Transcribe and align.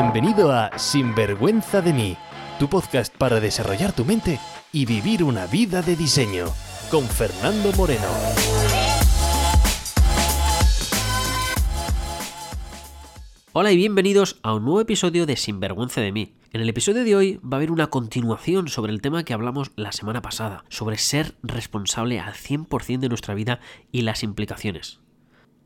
Bienvenido 0.00 0.52
a 0.52 0.78
Sinvergüenza 0.78 1.82
de 1.82 1.92
mí, 1.92 2.16
tu 2.60 2.68
podcast 2.68 3.12
para 3.16 3.40
desarrollar 3.40 3.92
tu 3.92 4.04
mente 4.04 4.38
y 4.70 4.86
vivir 4.86 5.24
una 5.24 5.48
vida 5.48 5.82
de 5.82 5.96
diseño, 5.96 6.46
con 6.88 7.04
Fernando 7.04 7.72
Moreno. 7.72 8.06
Hola 13.52 13.72
y 13.72 13.76
bienvenidos 13.76 14.38
a 14.44 14.54
un 14.54 14.66
nuevo 14.66 14.80
episodio 14.80 15.26
de 15.26 15.36
Sinvergüenza 15.36 16.00
de 16.00 16.12
mí. 16.12 16.36
En 16.52 16.60
el 16.60 16.68
episodio 16.68 17.02
de 17.02 17.16
hoy 17.16 17.40
va 17.42 17.56
a 17.56 17.56
haber 17.56 17.72
una 17.72 17.88
continuación 17.88 18.68
sobre 18.68 18.92
el 18.92 19.02
tema 19.02 19.24
que 19.24 19.34
hablamos 19.34 19.72
la 19.74 19.90
semana 19.90 20.22
pasada, 20.22 20.64
sobre 20.68 20.96
ser 20.96 21.34
responsable 21.42 22.20
al 22.20 22.34
100% 22.34 23.00
de 23.00 23.08
nuestra 23.08 23.34
vida 23.34 23.58
y 23.90 24.02
las 24.02 24.22
implicaciones. 24.22 25.00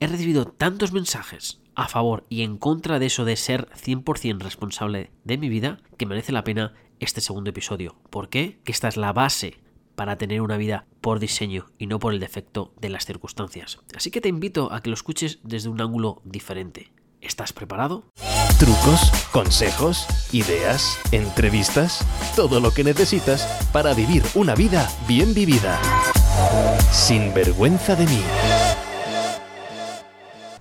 He 0.00 0.06
recibido 0.06 0.46
tantos 0.46 0.90
mensajes 0.92 1.61
a 1.74 1.88
favor 1.88 2.24
y 2.28 2.42
en 2.42 2.56
contra 2.56 2.98
de 2.98 3.06
eso 3.06 3.24
de 3.24 3.36
ser 3.36 3.68
100% 3.70 4.40
responsable 4.40 5.10
de 5.24 5.38
mi 5.38 5.48
vida 5.48 5.80
que 5.96 6.06
merece 6.06 6.32
la 6.32 6.44
pena 6.44 6.74
este 7.00 7.20
segundo 7.20 7.50
episodio. 7.50 7.96
¿Por 8.10 8.28
qué? 8.28 8.60
Que 8.64 8.72
esta 8.72 8.88
es 8.88 8.96
la 8.96 9.12
base 9.12 9.58
para 9.94 10.16
tener 10.16 10.40
una 10.40 10.56
vida 10.56 10.86
por 11.00 11.18
diseño 11.18 11.66
y 11.78 11.86
no 11.86 11.98
por 11.98 12.12
el 12.12 12.20
defecto 12.20 12.72
de 12.80 12.88
las 12.88 13.04
circunstancias. 13.04 13.78
Así 13.94 14.10
que 14.10 14.20
te 14.20 14.28
invito 14.28 14.72
a 14.72 14.80
que 14.80 14.90
lo 14.90 14.94
escuches 14.94 15.40
desde 15.42 15.68
un 15.68 15.80
ángulo 15.80 16.22
diferente. 16.24 16.92
¿Estás 17.20 17.52
preparado? 17.52 18.04
Trucos, 18.58 19.12
consejos, 19.32 20.06
ideas, 20.32 20.98
entrevistas, 21.12 22.04
todo 22.34 22.58
lo 22.58 22.72
que 22.72 22.82
necesitas 22.82 23.46
para 23.72 23.94
vivir 23.94 24.24
una 24.34 24.54
vida 24.54 24.90
bien 25.06 25.32
vivida. 25.32 25.80
Sin 26.90 27.32
vergüenza 27.32 27.94
de 27.94 28.06
mí. 28.06 28.22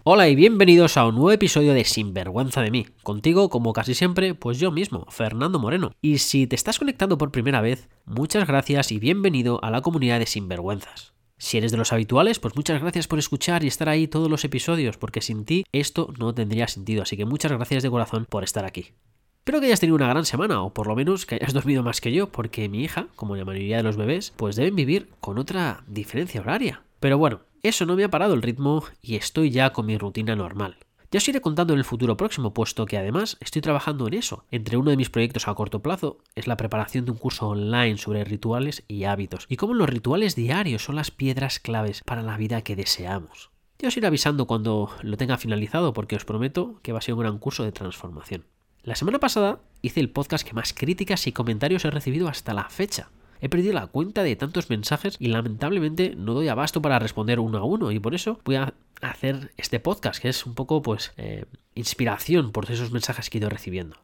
Hola 0.04 0.28
y 0.28 0.34
bienvenidos 0.34 0.98
a 0.98 1.05
un 1.05 1.14
nuevo 1.14 1.32
episodio 1.32 1.76
de 1.76 1.86
Sinvergüenza 1.86 2.64
de 2.64 2.72
mí. 2.72 2.88
Contigo, 3.04 3.50
como 3.52 3.72
casi 3.72 3.94
siempre, 3.94 4.34
pues 4.34 4.58
yo 4.58 4.72
mismo, 4.72 5.05
Fernando 5.10 5.60
Moreno. 5.60 5.91
Y 6.02 6.18
si 6.18 6.48
te 6.48 6.55
estás 6.55 6.80
conectando 6.80 7.20
por 7.20 7.30
primera 7.30 7.62
vez, 7.62 7.88
muchas 8.05 8.48
gracias 8.48 8.91
y 8.91 8.98
bienvenido 8.98 9.63
a 9.63 9.70
la 9.70 9.82
comunidad 9.82 10.18
de 10.18 10.26
Sinvergüenzas. 10.26 11.13
Si 11.38 11.60
eres 11.60 11.72
de 11.72 11.77
los 11.77 11.94
habituales, 11.94 12.40
pues 12.40 12.55
muchas 12.55 12.82
gracias 12.82 13.07
por 13.07 13.20
escuchar 13.20 13.63
y 13.63 13.68
estar 13.68 13.90
ahí 13.90 14.07
todos 14.07 14.27
los 14.27 14.44
episodios, 14.44 14.98
porque 14.98 15.22
sin 15.22 15.46
ti 15.46 15.66
esto 15.72 16.12
no 16.18 16.34
tendría 16.34 16.68
sentido, 16.68 17.04
así 17.04 17.16
que 17.16 17.26
muchas 17.26 17.52
gracias 17.52 17.84
de 17.84 17.91
corazón 17.91 18.26
por 18.27 18.44
estar 18.44 18.66
aquí. 18.66 18.94
Espero 19.41 19.60
que 19.60 19.68
hayas 19.68 19.82
tenido 19.82 19.98
una 19.98 20.07
gran 20.07 20.26
semana, 20.26 20.63
o 20.63 20.74
por 20.74 20.88
lo 20.88 20.96
menos 20.96 21.27
que 21.27 21.35
hayas 21.35 21.54
dormido 21.54 21.84
más 21.84 22.02
que 22.02 22.12
yo, 22.12 22.32
porque 22.32 22.70
mi 22.70 22.84
hija, 22.84 23.05
como 23.16 23.35
la 23.35 23.46
mayoría 23.46 23.77
de 23.77 23.84
los 23.84 23.98
bebés, 23.98 24.34
pues 24.35 24.55
deben 24.55 24.76
vivir 24.76 25.10
con 25.20 25.38
otra 25.38 25.84
diferencia 25.85 26.41
horaria. 26.41 26.82
Pero 26.99 27.20
bueno, 27.20 27.41
eso 27.63 27.85
no 27.85 27.95
me 27.95 28.04
ha 28.04 28.09
parado 28.09 28.34
el 28.34 28.41
ritmo 28.41 28.84
y 29.01 29.15
estoy 29.15 29.51
ya 29.51 29.71
con 29.71 29.85
mi 29.85 29.98
rutina 29.98 30.35
normal. 30.35 30.77
Ya 31.12 31.17
os 31.17 31.27
iré 31.27 31.41
contando 31.41 31.73
en 31.73 31.79
el 31.79 31.85
futuro 31.85 32.15
próximo, 32.15 32.54
puesto 32.54 32.85
que 32.85 32.98
además 32.98 33.35
estoy 33.41 33.62
trabajando 33.62 34.07
en 34.07 34.13
eso. 34.13 34.45
Entre 34.49 34.77
uno 34.77 34.91
de 34.91 34.98
mis 34.98 35.09
proyectos 35.09 35.48
a 35.48 35.54
corto 35.54 35.82
plazo 35.82 36.20
es 36.35 36.48
la 36.48 36.55
preparación 36.55 37.04
de 37.04 37.12
un 37.12 37.17
curso 37.17 37.49
online 37.49 37.98
sobre 37.98 38.23
rituales 38.23 38.84
y 38.87 39.04
hábitos, 39.04 39.45
y 39.49 39.57
cómo 39.57 39.73
los 39.73 39.89
rituales 39.89 40.37
diarios 40.37 40.85
son 40.85 40.95
las 40.95 41.12
piedras 41.12 41.59
claves 41.59 42.01
para 42.05 42.21
la 42.21 42.37
vida 42.37 42.62
que 42.62 42.77
deseamos. 42.77 43.51
Ya 43.77 43.89
os 43.89 43.98
iré 43.98 44.07
avisando 44.07 44.48
cuando 44.48 44.89
lo 45.01 45.17
tenga 45.17 45.37
finalizado, 45.37 45.91
porque 45.91 46.15
os 46.15 46.23
prometo 46.23 46.79
que 46.82 46.93
va 46.93 46.99
a 46.99 47.01
ser 47.01 47.15
un 47.15 47.20
gran 47.20 47.39
curso 47.39 47.65
de 47.65 47.73
transformación. 47.73 48.45
La 48.84 48.95
semana 48.95 49.20
pasada 49.20 49.59
hice 49.82 49.99
el 49.99 50.12
podcast 50.12 50.48
que 50.48 50.54
más 50.54 50.73
críticas 50.73 51.27
y 51.27 51.34
comentarios 51.34 51.84
he 51.84 51.91
recibido 51.91 52.29
hasta 52.29 52.54
la 52.54 52.70
fecha. 52.70 53.09
He 53.42 53.50
perdido 53.50 53.74
la 53.74 53.88
cuenta 53.88 54.24
de 54.24 54.36
tantos 54.36 54.70
mensajes 54.70 55.16
y 55.20 55.28
lamentablemente 55.28 56.16
no 56.16 56.34
doy 56.34 56.48
abasto 56.48 56.82
para 56.82 57.00
responder 57.00 57.40
uno 57.40 57.58
a 57.58 57.64
uno 57.64 57.92
y 57.92 58.00
por 58.00 58.14
eso 58.14 58.40
voy 58.46 58.56
a 58.56 58.74
hacer 59.02 59.52
este 59.58 59.80
podcast 59.80 60.22
que 60.22 60.30
es 60.30 60.46
un 60.46 60.54
poco 60.54 60.84
pues 60.84 61.12
eh, 61.18 61.46
inspiración 61.74 62.52
por 62.52 62.70
esos 62.72 62.92
mensajes 62.92 63.30
que 63.30 63.38
he 63.38 63.42
ido 63.42 63.50
recibiendo. 63.50 63.98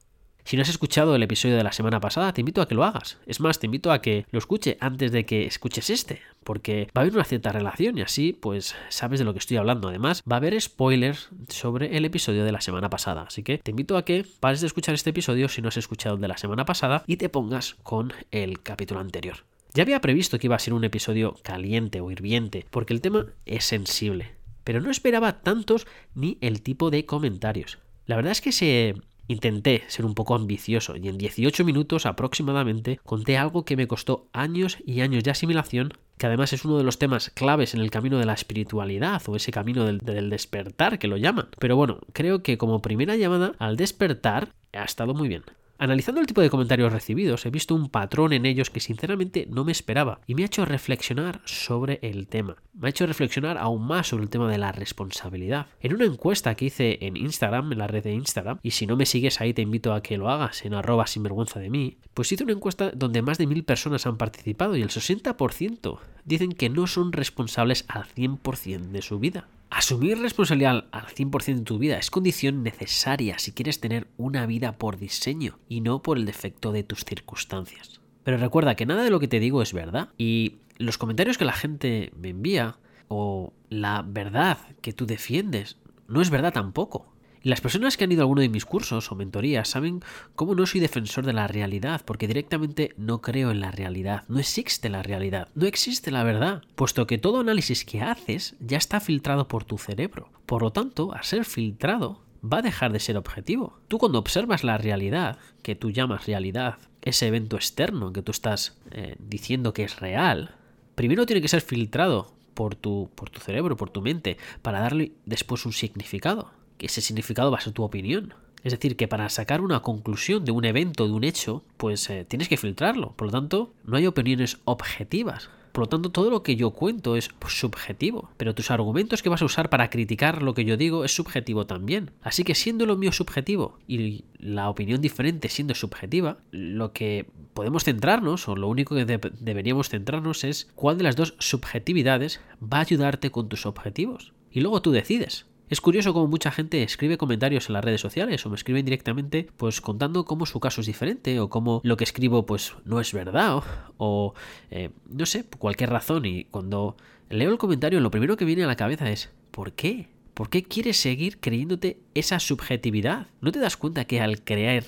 Si 0.48 0.56
no 0.56 0.62
has 0.62 0.70
escuchado 0.70 1.14
el 1.14 1.24
episodio 1.24 1.58
de 1.58 1.64
la 1.66 1.74
semana 1.74 2.00
pasada, 2.00 2.32
te 2.32 2.40
invito 2.40 2.62
a 2.62 2.70
que 2.70 2.74
lo 2.74 2.86
hagas. 2.86 3.18
Es 3.26 3.42
más, 3.42 3.60
te 3.60 3.66
invito 3.66 3.92
a 3.92 4.02
que 4.02 4.26
lo 4.32 4.40
escuche 4.40 4.78
antes 4.80 5.12
de 5.12 5.26
que 5.26 5.46
escuches 5.46 5.90
este, 5.90 6.22
porque 6.46 6.88
va 6.96 7.02
a 7.02 7.04
haber 7.04 7.16
una 7.16 7.26
cierta 7.26 7.52
relación 7.52 7.98
y 7.98 8.02
así 8.02 8.32
pues 8.32 8.74
sabes 8.88 9.20
de 9.20 9.26
lo 9.26 9.34
que 9.34 9.40
estoy 9.40 9.58
hablando. 9.58 9.90
Además, 9.90 10.24
va 10.24 10.38
a 10.38 10.40
haber 10.40 10.62
spoilers 10.62 11.28
sobre 11.50 11.98
el 11.98 12.06
episodio 12.06 12.46
de 12.46 12.54
la 12.54 12.62
semana 12.62 12.90
pasada. 12.90 13.24
Así 13.24 13.44
que 13.44 13.58
te 13.58 13.72
invito 13.72 13.98
a 13.98 14.06
que 14.06 14.26
pares 14.40 14.62
de 14.62 14.68
escuchar 14.68 14.96
este 14.96 15.10
episodio 15.10 15.50
si 15.50 15.62
no 15.62 15.68
has 15.68 15.76
escuchado 15.76 16.16
el 16.16 16.22
de 16.22 16.30
la 16.30 16.38
semana 16.38 16.64
pasada 16.64 17.04
y 17.08 17.18
te 17.18 17.28
pongas 17.28 17.76
con 17.84 18.14
el 18.32 18.62
capítulo 18.62 19.02
anterior. 19.02 19.44
Ya 19.74 19.84
había 19.84 20.00
previsto 20.00 20.40
que 20.40 20.48
iba 20.48 20.56
a 20.56 20.60
ser 20.60 20.74
un 20.74 20.86
episodio 20.86 21.36
caliente 21.44 22.00
o 22.00 22.10
hirviente, 22.10 22.66
porque 22.72 22.94
el 22.94 23.02
tema 23.02 23.26
es 23.46 23.66
sensible, 23.66 24.32
pero 24.64 24.80
no 24.80 24.92
esperaba 24.92 25.42
tantos 25.42 25.88
ni 26.16 26.38
el 26.40 26.62
tipo 26.62 26.90
de 26.90 27.06
comentarios. 27.06 27.80
La 28.06 28.16
verdad 28.16 28.32
es 28.32 28.40
que 28.40 28.54
se 28.54 28.96
Intenté 29.28 29.84
ser 29.88 30.06
un 30.06 30.14
poco 30.14 30.36
ambicioso 30.36 30.96
y 30.96 31.10
en 31.10 31.18
18 31.18 31.66
minutos 31.66 32.06
aproximadamente 32.06 33.00
conté 33.04 33.38
algo 33.38 33.66
que 33.66 33.76
me 33.76 33.88
costó 33.88 34.28
años 34.32 34.78
y 34.86 35.02
años 35.02 35.24
de 35.24 35.32
asimilación, 35.32 35.94
que 36.18 36.28
además 36.28 36.54
es 36.54 36.64
uno 36.64 36.78
de 36.78 36.84
los 36.84 36.98
temas 36.98 37.30
claves 37.32 37.74
en 37.74 37.82
el 37.82 37.92
camino 37.92 38.18
de 38.20 38.26
la 38.26 38.34
espiritualidad 38.34 39.22
o 39.28 39.36
ese 39.36 39.52
camino 39.52 39.86
del, 39.86 40.30
despertar 40.30 40.98
que 40.98 41.08
lo 41.08 41.18
llaman. 41.18 41.50
Pero 41.60 41.76
bueno, 41.76 42.00
creo 42.14 42.42
que 42.42 42.58
como 42.58 42.82
primera 42.82 43.18
llamada 43.18 43.54
al 43.60 43.76
despertar 43.76 44.54
ha 44.74 44.84
estado 44.84 45.14
muy 45.14 45.28
bien. 45.28 45.44
Analizando 45.80 46.22
el 46.22 46.28
tipo 46.28 46.42
de 46.42 46.50
comentarios 46.50 46.92
recibidos, 46.92 47.46
he 47.46 47.52
visto 47.52 47.76
un 47.76 47.90
patrón 47.90 48.34
en 48.34 48.48
ellos 48.48 48.72
que 48.72 48.80
sinceramente 48.80 49.48
no 49.48 49.64
me 49.64 49.72
esperaba 49.72 50.22
y 50.26 50.34
me 50.34 50.42
ha 50.42 50.48
hecho 50.48 50.66
reflexionar 50.66 51.42
sobre 51.46 52.00
el 52.02 52.28
tema. 52.28 52.56
Me 52.74 52.88
ha 52.88 52.90
hecho 52.90 53.06
reflexionar 53.06 53.60
aún 53.60 53.86
más 53.86 54.08
sobre 54.08 54.24
el 54.24 54.30
tema 54.32 54.50
de 54.50 54.58
la 54.58 54.72
responsabilidad. 54.72 55.68
En 55.80 55.94
una 55.94 56.06
encuesta 56.06 56.56
que 56.56 56.66
hice 56.66 56.98
en 57.06 57.16
Instagram, 57.16 57.72
en 57.72 57.78
la 57.78 57.88
red 57.88 58.04
de 58.04 58.14
Instagram, 58.14 58.60
y 58.64 58.72
si 58.72 58.88
no 58.88 58.96
me 58.96 59.06
sigues 59.06 59.40
ahí 59.40 59.54
te 59.54 59.62
invito 59.62 59.94
a 59.94 60.02
que 60.02 60.18
lo 60.18 60.30
hagas 60.30 60.66
en 60.66 60.74
arroba 60.74 61.06
sinvergüenza 61.06 61.60
de 61.60 61.70
mí, 61.70 61.98
pues 62.16 62.32
hice 62.32 62.44
una 62.44 62.54
encuesta 62.54 62.92
donde 62.96 63.22
más 63.22 63.38
de 63.38 63.46
mil 63.46 63.64
personas 63.64 64.08
han 64.08 64.18
participado 64.18 64.76
y 64.76 64.82
el 64.82 64.90
60% 64.90 66.00
dicen 66.26 66.54
que 66.54 66.70
no 66.70 66.88
son 66.88 67.14
responsables 67.14 67.86
al 67.88 68.06
100% 68.06 68.90
de 68.90 69.02
su 69.04 69.20
vida. 69.20 69.48
Asumir 69.70 70.20
responsabilidad 70.20 70.86
al 70.92 71.08
100% 71.08 71.56
de 71.56 71.62
tu 71.62 71.78
vida 71.78 71.98
es 71.98 72.10
condición 72.10 72.64
necesaria 72.64 73.38
si 73.38 73.52
quieres 73.52 73.82
tener 73.82 74.08
una 74.18 74.46
vida 74.46 74.78
por 74.78 74.98
diseño 74.98 75.60
y 75.68 75.82
no 75.82 76.02
por 76.02 76.18
el 76.18 76.26
defecto 76.26 76.72
de 76.72 76.84
tus 76.84 77.04
circunstancias. 77.04 78.00
Pero 78.24 78.38
recuerda 78.38 78.76
que 78.76 78.86
nada 78.86 79.04
de 79.04 79.10
lo 79.10 79.20
que 79.20 79.28
te 79.28 79.40
digo 79.40 79.62
es 79.62 79.74
verdad 79.74 80.10
y 80.18 80.60
los 80.78 80.98
comentarios 80.98 81.38
que 81.38 81.46
la 81.46 81.54
gente 81.54 82.12
me 82.18 82.30
envía 82.30 82.78
o 83.10 83.54
la 83.70 84.04
verdad 84.08 84.58
que 84.82 84.94
tú 84.94 85.06
defiendes 85.06 85.78
no 86.08 86.22
es 86.22 86.30
verdad 86.30 86.54
tampoco. 86.54 87.14
Las 87.48 87.62
personas 87.62 87.96
que 87.96 88.04
han 88.04 88.12
ido 88.12 88.24
a 88.24 88.24
alguno 88.24 88.42
de 88.42 88.50
mis 88.50 88.66
cursos 88.66 89.10
o 89.10 89.16
mentorías 89.16 89.70
saben 89.70 90.02
cómo 90.36 90.54
no 90.54 90.66
soy 90.66 90.82
defensor 90.82 91.26
de 91.26 91.32
la 91.32 91.48
realidad, 91.48 92.02
porque 92.04 92.28
directamente 92.28 92.94
no 92.98 93.22
creo 93.22 93.52
en 93.52 93.62
la 93.62 93.72
realidad, 93.72 94.26
no 94.28 94.40
existe 94.40 94.90
la 94.90 95.02
realidad, 95.02 95.48
no 95.56 95.66
existe 95.66 96.12
la 96.12 96.26
verdad, 96.26 96.64
puesto 96.76 97.08
que 97.08 97.18
todo 97.18 97.40
análisis 97.40 97.86
que 97.86 98.02
haces 98.02 98.58
ya 98.60 98.78
está 98.78 99.00
filtrado 99.00 99.48
por 99.48 99.64
tu 99.64 99.78
cerebro. 99.78 100.30
Por 100.46 100.62
lo 100.62 100.72
tanto, 100.72 101.14
al 101.14 101.24
ser 101.24 101.46
filtrado, 101.46 102.22
va 102.44 102.58
a 102.58 102.64
dejar 102.64 102.92
de 102.92 103.00
ser 103.00 103.16
objetivo. 103.16 103.80
Tú 103.88 103.98
cuando 103.98 104.20
observas 104.20 104.66
la 104.66 104.78
realidad, 104.78 105.38
que 105.62 105.76
tú 105.76 105.92
llamas 105.92 106.26
realidad, 106.26 106.80
ese 107.02 107.28
evento 107.28 107.56
externo 107.56 108.12
que 108.12 108.24
tú 108.24 108.34
estás 108.34 108.78
eh, 108.92 109.16
diciendo 109.20 109.74
que 109.74 109.86
es 109.86 110.02
real, 110.02 110.58
primero 110.96 111.26
tiene 111.26 111.42
que 111.42 111.48
ser 111.48 111.62
filtrado 111.62 112.34
por 112.54 112.76
tu, 112.76 113.10
por 113.16 113.30
tu 113.30 113.40
cerebro, 113.40 113.78
por 113.78 113.90
tu 113.90 114.02
mente, 114.02 114.36
para 114.62 114.82
darle 114.82 115.14
después 115.26 115.66
un 115.66 115.72
significado 115.72 116.57
ese 116.80 117.02
significado 117.02 117.52
va 117.52 117.58
a 117.58 117.62
ser 117.62 117.74
tu 117.74 117.84
opinión. 117.84 118.34
Es 118.64 118.74
decir, 118.74 118.98
que 118.98 119.08
para 119.08 119.30
sacar 119.30 119.62
una 119.62 119.82
conclusión 119.82 120.44
de 120.44 120.52
un 120.52 120.66
evento, 120.66 121.06
de 121.06 121.14
un 121.14 121.24
hecho, 121.24 121.64
pues 121.78 122.10
eh, 122.10 122.26
tienes 122.28 122.50
que 122.50 122.58
filtrarlo. 122.58 123.14
Por 123.16 123.28
lo 123.28 123.32
tanto, 123.32 123.74
no 123.86 123.98
hay 123.98 124.08
opiniones 124.08 124.60
objetivas. 124.66 125.50
Por 125.78 125.84
lo 125.84 125.90
tanto, 125.90 126.10
todo 126.10 126.32
lo 126.32 126.42
que 126.42 126.56
yo 126.56 126.72
cuento 126.72 127.16
es 127.16 127.30
subjetivo, 127.48 128.32
pero 128.38 128.56
tus 128.56 128.72
argumentos 128.72 129.22
que 129.22 129.30
vas 129.30 129.44
a 129.44 129.46
usar 129.46 129.70
para 129.70 129.92
criticar 129.92 130.42
lo 130.42 130.56
que 130.56 130.66
yo 130.66 130.76
digo 130.76 131.06
es 131.06 131.16
subjetivo 131.16 131.68
también. 131.68 132.10
Así 132.24 132.44
que 132.44 132.56
siendo 132.56 132.88
lo 132.88 132.98
mío 132.98 133.12
subjetivo 133.12 133.78
y 133.88 134.26
la 134.40 134.72
opinión 134.72 135.02
diferente 135.02 135.50
siendo 135.50 135.76
subjetiva, 135.76 136.40
lo 136.50 136.94
que 136.94 137.28
podemos 137.54 137.84
centrarnos, 137.84 138.48
o 138.48 138.56
lo 138.56 138.68
único 138.68 138.96
que 138.96 139.06
deberíamos 139.06 139.90
centrarnos 139.90 140.44
es 140.44 140.68
cuál 140.74 140.98
de 140.98 141.04
las 141.04 141.16
dos 141.16 141.36
subjetividades 141.38 142.42
va 142.62 142.80
a 142.80 142.82
ayudarte 142.82 143.30
con 143.30 143.48
tus 143.48 143.68
objetivos. 143.68 144.34
Y 144.52 144.62
luego 144.62 144.82
tú 144.82 144.92
decides. 144.92 145.46
Es 145.70 145.82
curioso 145.82 146.14
cómo 146.14 146.28
mucha 146.28 146.50
gente 146.50 146.82
escribe 146.82 147.18
comentarios 147.18 147.68
en 147.68 147.74
las 147.74 147.84
redes 147.84 148.00
sociales 148.00 148.46
o 148.46 148.50
me 148.50 148.56
escriben 148.56 148.86
directamente 148.86 149.50
pues 149.58 149.82
contando 149.82 150.24
cómo 150.24 150.46
su 150.46 150.62
caso 150.62 150.80
es 150.80 150.88
diferente 150.88 151.42
o 151.42 151.50
cómo 151.50 151.82
lo 151.84 151.98
que 151.98 152.06
escribo 152.06 152.46
pues 152.46 152.76
no 152.86 153.02
es 153.02 153.12
verdad 153.12 153.64
o, 153.98 154.34
eh, 154.72 154.92
no 155.10 155.26
sé, 155.26 155.44
cualquier 155.44 155.90
razón 155.90 156.26
y 156.26 156.46
cuando 156.46 156.96
leo 157.30 157.52
el 157.52 157.58
comentario 157.58 158.00
lo 158.00 158.12
primero 158.12 158.38
que 158.38 158.46
viene 158.46 158.64
a 158.64 158.68
la 158.68 158.78
cabeza 158.78 159.12
es 159.12 159.30
¿por 159.52 159.74
qué? 159.74 160.08
¿Por 160.34 160.50
qué 160.50 160.64
quieres 160.64 160.96
seguir 160.96 161.42
creyéndote 161.42 162.00
esa 162.14 162.40
subjetividad? 162.40 163.28
¿No 163.42 163.52
te 163.52 163.60
das 163.60 163.76
cuenta 163.76 164.06
que 164.06 164.22
al 164.22 164.46
creer 164.46 164.86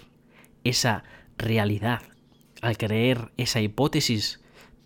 esa 0.64 1.04
realidad, 1.38 2.04
al 2.62 2.78
creer 2.78 3.32
esa 3.36 3.60
hipótesis 3.60 4.40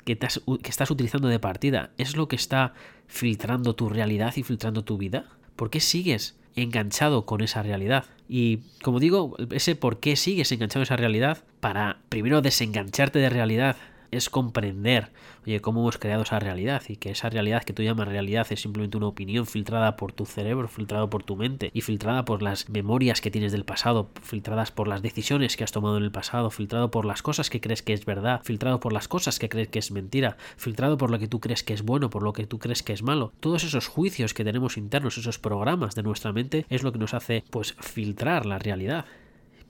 que 0.05 0.17
estás 0.63 0.89
utilizando 0.89 1.27
de 1.27 1.39
partida, 1.39 1.91
es 1.99 2.15
lo 2.15 2.27
que 2.27 2.35
está 2.35 2.73
filtrando 3.05 3.75
tu 3.75 3.89
realidad 3.89 4.33
y 4.35 4.43
filtrando 4.43 4.83
tu 4.83 4.97
vida? 4.97 5.27
¿Por 5.55 5.69
qué 5.69 5.79
sigues 5.79 6.35
enganchado 6.55 7.25
con 7.25 7.41
esa 7.41 7.63
realidad? 7.63 8.05
Y 8.27 8.59
como 8.81 8.99
digo, 8.99 9.35
ese 9.51 9.75
por 9.75 9.99
qué 9.99 10.15
sigues 10.15 10.51
enganchado 10.51 10.81
a 10.81 10.83
esa 10.83 10.97
realidad, 10.97 11.43
para 11.59 11.99
primero 12.09 12.41
desengancharte 12.41 13.19
de 13.19 13.29
realidad 13.29 13.75
es 14.15 14.29
comprender, 14.29 15.11
oye, 15.45 15.61
cómo 15.61 15.81
hemos 15.81 15.97
creado 15.97 16.23
esa 16.23 16.39
realidad 16.39 16.83
y 16.87 16.97
que 16.97 17.11
esa 17.11 17.29
realidad 17.29 17.63
que 17.63 17.73
tú 17.73 17.83
llamas 17.83 18.07
realidad 18.07 18.47
es 18.49 18.61
simplemente 18.61 18.97
una 18.97 19.07
opinión 19.07 19.45
filtrada 19.45 19.95
por 19.95 20.13
tu 20.13 20.25
cerebro, 20.25 20.67
filtrada 20.67 21.09
por 21.09 21.23
tu 21.23 21.35
mente 21.35 21.71
y 21.73 21.81
filtrada 21.81 22.25
por 22.25 22.41
las 22.41 22.69
memorias 22.69 23.21
que 23.21 23.31
tienes 23.31 23.51
del 23.51 23.65
pasado, 23.65 24.09
filtradas 24.21 24.71
por 24.71 24.87
las 24.87 25.01
decisiones 25.01 25.57
que 25.57 25.63
has 25.63 25.71
tomado 25.71 25.97
en 25.97 26.03
el 26.03 26.11
pasado, 26.11 26.49
filtrado 26.49 26.91
por 26.91 27.05
las 27.05 27.21
cosas 27.21 27.49
que 27.49 27.61
crees 27.61 27.81
que 27.81 27.93
es 27.93 28.05
verdad, 28.05 28.41
filtrado 28.43 28.79
por 28.79 28.93
las 28.93 29.07
cosas 29.07 29.39
que 29.39 29.49
crees 29.49 29.67
que 29.67 29.79
es 29.79 29.91
mentira, 29.91 30.37
filtrado 30.57 30.97
por 30.97 31.11
lo 31.11 31.19
que 31.19 31.27
tú 31.27 31.39
crees 31.39 31.63
que 31.63 31.73
es 31.73 31.83
bueno, 31.83 32.09
por 32.09 32.23
lo 32.23 32.33
que 32.33 32.47
tú 32.47 32.59
crees 32.59 32.83
que 32.83 32.93
es 32.93 33.03
malo. 33.03 33.33
Todos 33.39 33.63
esos 33.63 33.87
juicios 33.87 34.33
que 34.33 34.43
tenemos 34.43 34.77
internos, 34.77 35.17
esos 35.17 35.39
programas 35.39 35.95
de 35.95 36.03
nuestra 36.03 36.33
mente 36.33 36.65
es 36.69 36.83
lo 36.83 36.91
que 36.91 36.99
nos 36.99 37.13
hace 37.13 37.43
pues 37.49 37.75
filtrar 37.79 38.45
la 38.45 38.59
realidad. 38.59 39.05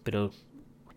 Pero 0.04 0.32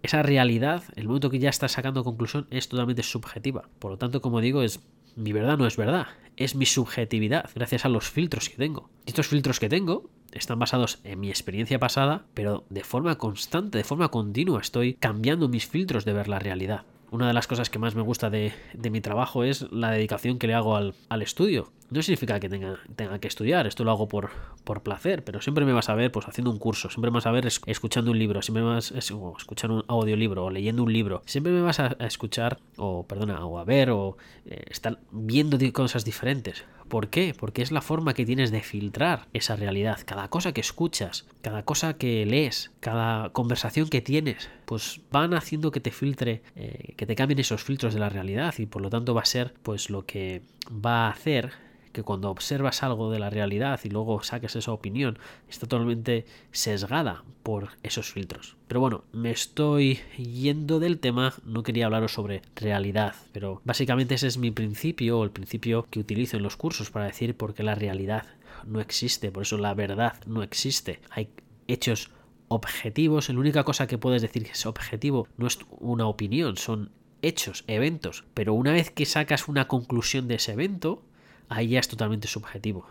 esa 0.02 0.22
realidad, 0.22 0.84
el 0.94 1.06
momento 1.06 1.30
que 1.30 1.38
ya 1.38 1.50
estás 1.50 1.72
sacando 1.72 2.04
conclusión, 2.04 2.46
es 2.50 2.68
totalmente 2.68 3.02
subjetiva. 3.02 3.68
Por 3.78 3.92
lo 3.92 3.98
tanto, 3.98 4.20
como 4.20 4.40
digo, 4.40 4.62
es 4.62 4.80
mi 5.16 5.32
verdad 5.32 5.56
no 5.56 5.66
es 5.66 5.76
verdad, 5.76 6.06
es 6.36 6.54
mi 6.54 6.66
subjetividad, 6.66 7.48
gracias 7.54 7.84
a 7.84 7.88
los 7.88 8.10
filtros 8.10 8.50
que 8.50 8.56
tengo. 8.56 8.90
Y 9.06 9.10
estos 9.10 9.28
filtros 9.28 9.58
que 9.58 9.68
tengo 9.68 10.10
están 10.32 10.58
basados 10.58 11.00
en 11.04 11.20
mi 11.20 11.30
experiencia 11.30 11.78
pasada, 11.78 12.26
pero 12.34 12.64
de 12.68 12.84
forma 12.84 13.16
constante, 13.16 13.78
de 13.78 13.84
forma 13.84 14.10
continua, 14.10 14.60
estoy 14.60 14.94
cambiando 14.94 15.48
mis 15.48 15.66
filtros 15.66 16.04
de 16.04 16.12
ver 16.12 16.28
la 16.28 16.38
realidad. 16.38 16.84
Una 17.10 17.28
de 17.28 17.32
las 17.34 17.46
cosas 17.46 17.70
que 17.70 17.78
más 17.78 17.94
me 17.94 18.02
gusta 18.02 18.30
de, 18.30 18.52
mi 18.90 19.00
trabajo 19.00 19.44
es 19.44 19.70
la 19.70 19.90
dedicación 19.90 20.38
que 20.38 20.46
le 20.46 20.54
hago 20.54 20.76
al, 20.76 20.94
al 21.08 21.22
estudio. 21.22 21.70
No 21.88 22.02
significa 22.02 22.40
que 22.40 22.48
tenga, 22.48 22.80
tenga, 22.96 23.20
que 23.20 23.28
estudiar, 23.28 23.68
esto 23.68 23.84
lo 23.84 23.92
hago 23.92 24.08
por, 24.08 24.30
por 24.64 24.82
placer, 24.82 25.22
pero 25.22 25.40
siempre 25.40 25.64
me 25.64 25.72
vas 25.72 25.88
a 25.88 25.94
ver 25.94 26.10
pues 26.10 26.26
haciendo 26.26 26.50
un 26.50 26.58
curso, 26.58 26.90
siempre 26.90 27.12
me 27.12 27.16
vas 27.16 27.26
a 27.26 27.30
ver 27.30 27.46
escuchando 27.46 28.10
un 28.10 28.18
libro, 28.18 28.42
siempre 28.42 28.64
me 28.64 28.70
vas 28.70 28.90
a 28.90 28.98
escuchar 28.98 29.70
un 29.70 29.84
audiolibro 29.86 30.46
o 30.46 30.50
leyendo 30.50 30.82
un 30.82 30.92
libro, 30.92 31.22
siempre 31.26 31.52
me 31.52 31.60
vas 31.60 31.78
a, 31.78 31.96
escuchar 32.00 32.58
o 32.76 33.06
perdona, 33.06 33.46
o 33.46 33.60
a 33.60 33.64
ver 33.64 33.90
o 33.90 34.16
eh, 34.46 34.64
estar 34.68 34.98
viendo 35.12 35.58
cosas 35.72 36.04
diferentes. 36.04 36.64
¿Por 36.88 37.08
qué? 37.08 37.34
Porque 37.36 37.62
es 37.62 37.72
la 37.72 37.82
forma 37.82 38.14
que 38.14 38.24
tienes 38.24 38.50
de 38.50 38.62
filtrar 38.62 39.28
esa 39.32 39.56
realidad. 39.56 40.00
Cada 40.04 40.28
cosa 40.28 40.52
que 40.52 40.60
escuchas, 40.60 41.26
cada 41.42 41.64
cosa 41.64 41.94
que 41.94 42.24
lees, 42.26 42.72
cada 42.80 43.30
conversación 43.30 43.88
que 43.88 44.00
tienes, 44.00 44.48
pues 44.64 45.00
van 45.10 45.34
haciendo 45.34 45.70
que 45.70 45.80
te 45.80 45.90
filtre, 45.90 46.42
eh, 46.54 46.94
que 46.96 47.06
te 47.06 47.16
cambien 47.16 47.40
esos 47.40 47.64
filtros 47.64 47.94
de 47.94 48.00
la 48.00 48.08
realidad 48.08 48.54
y 48.58 48.66
por 48.66 48.82
lo 48.82 48.90
tanto 48.90 49.14
va 49.14 49.22
a 49.22 49.26
ser 49.26 49.54
pues 49.62 49.90
lo 49.90 50.06
que 50.06 50.42
va 50.70 51.06
a 51.06 51.10
hacer 51.10 51.52
que 51.96 52.02
cuando 52.02 52.30
observas 52.30 52.82
algo 52.82 53.10
de 53.10 53.18
la 53.18 53.30
realidad 53.30 53.80
y 53.82 53.88
luego 53.88 54.22
saques 54.22 54.54
esa 54.54 54.70
opinión, 54.70 55.18
está 55.48 55.66
totalmente 55.66 56.26
sesgada 56.52 57.24
por 57.42 57.70
esos 57.82 58.12
filtros. 58.12 58.58
Pero 58.68 58.80
bueno, 58.80 59.04
me 59.12 59.30
estoy 59.30 60.00
yendo 60.18 60.78
del 60.78 60.98
tema, 60.98 61.32
no 61.46 61.62
quería 61.62 61.86
hablaros 61.86 62.12
sobre 62.12 62.42
realidad, 62.54 63.14
pero 63.32 63.62
básicamente 63.64 64.14
ese 64.14 64.26
es 64.26 64.36
mi 64.36 64.50
principio, 64.50 65.24
el 65.24 65.30
principio 65.30 65.86
que 65.88 65.98
utilizo 65.98 66.36
en 66.36 66.42
los 66.42 66.58
cursos 66.58 66.90
para 66.90 67.06
decir 67.06 67.34
por 67.34 67.54
qué 67.54 67.62
la 67.62 67.74
realidad 67.74 68.26
no 68.66 68.82
existe, 68.82 69.32
por 69.32 69.44
eso 69.44 69.56
la 69.56 69.72
verdad 69.72 70.20
no 70.26 70.42
existe. 70.42 71.00
Hay 71.08 71.30
hechos 71.66 72.10
objetivos, 72.48 73.30
la 73.30 73.40
única 73.40 73.64
cosa 73.64 73.86
que 73.86 73.96
puedes 73.96 74.20
decir 74.20 74.44
que 74.44 74.52
es 74.52 74.66
objetivo 74.66 75.28
no 75.38 75.46
es 75.46 75.60
una 75.80 76.06
opinión, 76.06 76.58
son 76.58 76.90
hechos, 77.22 77.64
eventos, 77.68 78.24
pero 78.34 78.52
una 78.52 78.72
vez 78.72 78.90
que 78.90 79.06
sacas 79.06 79.48
una 79.48 79.66
conclusión 79.66 80.28
de 80.28 80.34
ese 80.34 80.52
evento, 80.52 81.02
ahí 81.48 81.68
ya 81.68 81.80
es 81.80 81.88
totalmente 81.88 82.28
subjetivo. 82.28 82.86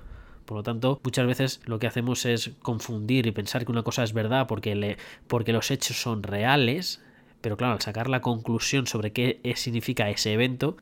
Por 0.45 0.57
lo 0.57 0.63
tanto, 0.63 0.99
muchas 1.03 1.25
veces 1.25 1.61
lo 1.65 1.79
que 1.79 1.87
hacemos 1.87 2.25
es 2.25 2.51
confundir 2.61 3.25
y 3.25 3.31
pensar 3.31 3.65
que 3.65 3.71
una 3.71 3.83
cosa 3.83 4.03
es 4.03 4.13
verdad 4.13 4.47
porque, 4.47 4.75
le, 4.75 4.97
porque 5.27 5.53
los 5.53 5.71
hechos 5.71 5.99
son 5.99 6.21
reales, 6.21 7.01
pero 7.45 7.57
claro, 7.57 7.74
al 7.74 7.81
sacar 7.81 8.09
la 8.09 8.21
conclusión 8.21 8.88
sobre 8.88 9.13
qué 9.13 9.39
significa 9.53 10.09
ese 10.09 10.33
evento, 10.33 10.77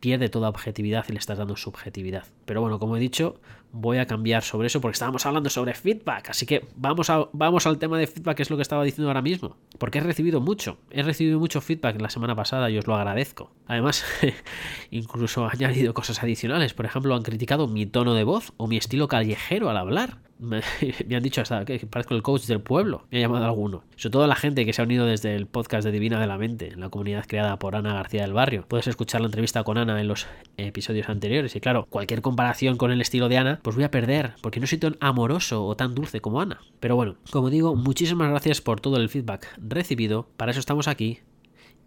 pierde 0.00 0.28
toda 0.28 0.48
objetividad 0.48 1.04
y 1.08 1.12
le 1.12 1.20
estás 1.20 1.38
dando 1.38 1.54
subjetividad. 1.54 2.24
Pero 2.44 2.60
bueno, 2.60 2.80
como 2.80 2.96
he 2.96 2.98
dicho, 2.98 3.40
voy 3.70 3.98
a 3.98 4.06
cambiar 4.06 4.42
sobre 4.42 4.66
eso 4.66 4.80
porque 4.80 4.94
estábamos 4.94 5.24
hablando 5.26 5.48
sobre 5.48 5.74
feedback. 5.74 6.30
Así 6.30 6.44
que 6.44 6.66
vamos, 6.74 7.08
a, 7.08 7.28
vamos 7.32 7.68
al 7.68 7.78
tema 7.78 7.98
de 7.98 8.08
feedback, 8.08 8.38
que 8.38 8.42
es 8.42 8.50
lo 8.50 8.56
que 8.56 8.62
estaba 8.62 8.82
diciendo 8.82 9.08
ahora 9.08 9.22
mismo. 9.22 9.58
Porque 9.78 9.98
he 9.98 10.00
recibido 10.00 10.40
mucho. 10.40 10.78
He 10.90 11.04
recibido 11.04 11.38
mucho 11.38 11.60
feedback 11.60 12.00
la 12.00 12.10
semana 12.10 12.34
pasada 12.34 12.68
y 12.68 12.76
os 12.78 12.88
lo 12.88 12.96
agradezco. 12.96 13.52
Además, 13.68 14.04
incluso 14.90 15.46
he 15.46 15.50
añadido 15.52 15.94
cosas 15.94 16.20
adicionales. 16.20 16.74
Por 16.74 16.84
ejemplo, 16.84 17.14
han 17.14 17.22
criticado 17.22 17.68
mi 17.68 17.86
tono 17.86 18.14
de 18.14 18.24
voz 18.24 18.52
o 18.56 18.66
mi 18.66 18.76
estilo 18.76 19.06
callejero 19.06 19.70
al 19.70 19.76
hablar. 19.76 20.18
Me, 21.08 21.16
han 21.16 21.22
dicho 21.22 21.40
hasta 21.40 21.64
que 21.64 21.78
parezco 21.80 22.14
el 22.14 22.22
coach 22.22 22.46
del 22.46 22.60
pueblo. 22.60 23.06
Me 23.10 23.18
ha 23.18 23.20
llamado 23.22 23.44
alguno. 23.44 23.82
Sobre 23.96 24.12
todo 24.12 24.26
la 24.26 24.36
gente 24.36 24.64
que 24.64 24.72
se 24.72 24.80
ha 24.80 24.84
unido 24.84 25.04
desde 25.06 25.34
el 25.34 25.46
podcast 25.46 25.84
de 25.84 25.90
Divina 25.90 26.20
de 26.20 26.26
la 26.26 26.38
Mente, 26.38 26.72
en 26.72 26.80
la 26.80 26.90
comunidad 26.90 27.26
creada 27.26 27.58
por 27.58 27.74
Ana 27.74 27.94
García 27.94 28.22
del 28.22 28.32
Barrio. 28.32 28.64
Puedes 28.68 28.86
escuchar 28.86 29.20
la 29.20 29.26
entrevista 29.26 29.64
con 29.64 29.78
Ana 29.78 30.00
en 30.00 30.08
los 30.08 30.26
episodios 30.56 31.08
anteriores. 31.08 31.56
Y 31.56 31.60
claro, 31.60 31.86
cualquier 31.90 32.22
comparación 32.22 32.76
con 32.76 32.92
el 32.92 33.00
estilo 33.00 33.28
de 33.28 33.38
Ana, 33.38 33.60
pues 33.62 33.76
voy 33.76 33.84
a 33.84 33.90
perder, 33.90 34.34
porque 34.40 34.60
no 34.60 34.66
soy 34.66 34.78
tan 34.78 34.96
amoroso 35.00 35.64
o 35.66 35.76
tan 35.76 35.94
dulce 35.94 36.20
como 36.20 36.40
Ana. 36.40 36.60
Pero 36.78 36.94
bueno, 36.94 37.16
como 37.30 37.50
digo, 37.50 37.74
muchísimas 37.74 38.30
gracias 38.30 38.60
por 38.60 38.80
todo 38.80 38.96
el 38.98 39.08
feedback 39.08 39.48
recibido. 39.58 40.28
Para 40.36 40.52
eso 40.52 40.60
estamos 40.60 40.86
aquí. 40.86 41.20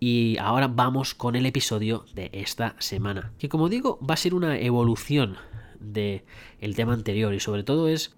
Y 0.03 0.37
ahora 0.39 0.67
vamos 0.67 1.13
con 1.13 1.35
el 1.35 1.45
episodio 1.45 2.05
de 2.15 2.31
esta 2.33 2.75
semana. 2.79 3.33
Que 3.37 3.49
como 3.49 3.69
digo, 3.69 3.99
va 4.01 4.15
a 4.15 4.17
ser 4.17 4.33
una 4.33 4.57
evolución 4.57 5.37
de 5.81 6.23
el 6.59 6.75
tema 6.75 6.93
anterior 6.93 7.33
y 7.33 7.39
sobre 7.39 7.63
todo 7.63 7.87
es 7.87 8.15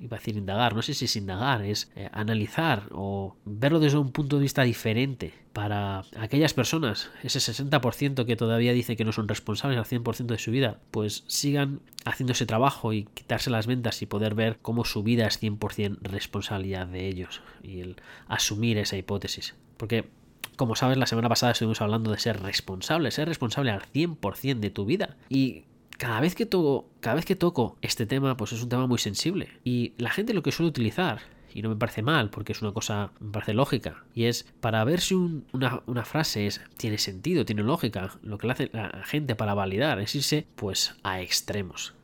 iba 0.00 0.16
a 0.16 0.20
decir 0.20 0.36
indagar, 0.36 0.74
no 0.74 0.82
sé 0.82 0.94
si 0.94 1.06
es 1.06 1.16
indagar, 1.16 1.64
es 1.64 1.90
eh, 1.96 2.08
analizar 2.12 2.88
o 2.92 3.36
verlo 3.44 3.80
desde 3.80 3.98
un 3.98 4.12
punto 4.12 4.36
de 4.36 4.42
vista 4.42 4.62
diferente 4.62 5.32
para 5.52 6.04
aquellas 6.18 6.54
personas, 6.54 7.10
ese 7.22 7.38
60% 7.38 8.26
que 8.26 8.36
todavía 8.36 8.72
dice 8.72 8.96
que 8.96 9.04
no 9.04 9.12
son 9.12 9.28
responsables 9.28 9.78
al 9.78 9.86
100% 9.86 10.26
de 10.26 10.38
su 10.38 10.50
vida, 10.50 10.78
pues 10.90 11.24
sigan 11.26 11.80
haciendo 12.04 12.32
ese 12.32 12.46
trabajo 12.46 12.92
y 12.92 13.04
quitarse 13.04 13.50
las 13.50 13.66
ventas 13.66 14.02
y 14.02 14.06
poder 14.06 14.34
ver 14.34 14.58
cómo 14.60 14.84
su 14.84 15.02
vida 15.02 15.26
es 15.26 15.42
100% 15.42 15.98
responsabilidad 16.02 16.86
de 16.86 17.08
ellos 17.08 17.40
y 17.62 17.80
el 17.80 17.96
asumir 18.28 18.78
esa 18.78 18.96
hipótesis. 18.96 19.54
Porque 19.76 20.08
como 20.56 20.74
sabes, 20.74 20.96
la 20.96 21.06
semana 21.06 21.28
pasada 21.28 21.52
estuvimos 21.52 21.82
hablando 21.82 22.10
de 22.10 22.18
ser 22.18 22.40
responsable, 22.42 23.10
ser 23.10 23.28
responsable 23.28 23.70
al 23.70 23.82
100% 23.82 24.58
de 24.58 24.70
tu 24.70 24.86
vida. 24.86 25.16
Y 25.28 25.64
cada 25.96 26.20
vez 26.20 26.34
que 26.34 26.46
toco, 26.46 26.90
cada 27.00 27.16
vez 27.16 27.24
que 27.24 27.36
toco 27.36 27.78
este 27.82 28.06
tema, 28.06 28.36
pues 28.36 28.52
es 28.52 28.62
un 28.62 28.68
tema 28.68 28.86
muy 28.86 28.98
sensible. 28.98 29.48
Y 29.64 29.94
la 29.98 30.10
gente 30.10 30.34
lo 30.34 30.42
que 30.42 30.52
suele 30.52 30.68
utilizar, 30.68 31.20
y 31.52 31.62
no 31.62 31.68
me 31.68 31.76
parece 31.76 32.02
mal, 32.02 32.30
porque 32.30 32.52
es 32.52 32.62
una 32.62 32.72
cosa, 32.72 33.12
me 33.20 33.30
parece 33.32 33.54
lógica, 33.54 34.04
y 34.14 34.24
es 34.24 34.44
para 34.60 34.84
ver 34.84 35.00
si 35.00 35.14
una, 35.14 35.82
una, 35.86 36.04
frase 36.04 36.48
tiene 36.76 36.98
sentido, 36.98 37.44
tiene 37.44 37.62
lógica, 37.62 38.18
lo 38.22 38.38
que 38.38 38.46
le 38.46 38.52
hace 38.52 38.70
la 38.72 39.02
gente 39.04 39.34
para 39.34 39.54
validar 39.54 40.00
es 40.00 40.14
irse 40.14 40.46
pues 40.54 40.94
a 41.02 41.20
extremos. 41.20 41.94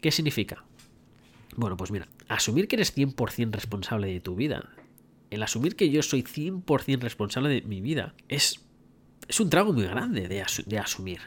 ¿Qué 0.00 0.10
significa? 0.10 0.64
Bueno, 1.56 1.76
pues 1.76 1.90
mira, 1.90 2.08
asumir 2.28 2.68
que 2.68 2.76
eres 2.76 2.94
100% 2.96 3.52
responsable 3.52 4.08
de 4.08 4.20
tu 4.20 4.34
vida, 4.34 4.68
el 5.30 5.42
asumir 5.42 5.76
que 5.76 5.90
yo 5.90 6.02
soy 6.02 6.22
100% 6.22 7.00
responsable 7.00 7.48
de 7.48 7.62
mi 7.62 7.80
vida, 7.80 8.14
es, 8.28 8.60
es 9.28 9.40
un 9.40 9.50
trago 9.50 9.72
muy 9.72 9.84
grande 9.84 10.28
de, 10.28 10.44
de 10.66 10.78
asumir. 10.78 11.20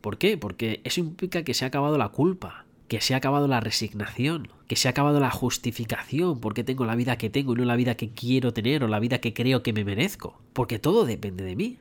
¿Por 0.00 0.18
qué? 0.18 0.38
Porque 0.38 0.80
eso 0.84 1.00
implica 1.00 1.42
que 1.42 1.54
se 1.54 1.64
ha 1.64 1.68
acabado 1.68 1.98
la 1.98 2.10
culpa, 2.10 2.64
que 2.88 3.00
se 3.00 3.14
ha 3.14 3.18
acabado 3.18 3.48
la 3.48 3.60
resignación, 3.60 4.48
que 4.66 4.76
se 4.76 4.88
ha 4.88 4.92
acabado 4.92 5.20
la 5.20 5.30
justificación 5.30 6.40
porque 6.40 6.64
tengo 6.64 6.84
la 6.86 6.96
vida 6.96 7.18
que 7.18 7.30
tengo 7.30 7.52
y 7.52 7.56
no 7.56 7.64
la 7.64 7.76
vida 7.76 7.96
que 7.96 8.10
quiero 8.10 8.52
tener 8.52 8.84
o 8.84 8.88
la 8.88 9.00
vida 9.00 9.18
que 9.18 9.34
creo 9.34 9.62
que 9.62 9.72
me 9.72 9.84
merezco. 9.84 10.40
Porque 10.52 10.78
todo 10.78 11.04
depende 11.04 11.44
de 11.44 11.56
mí. 11.56 11.78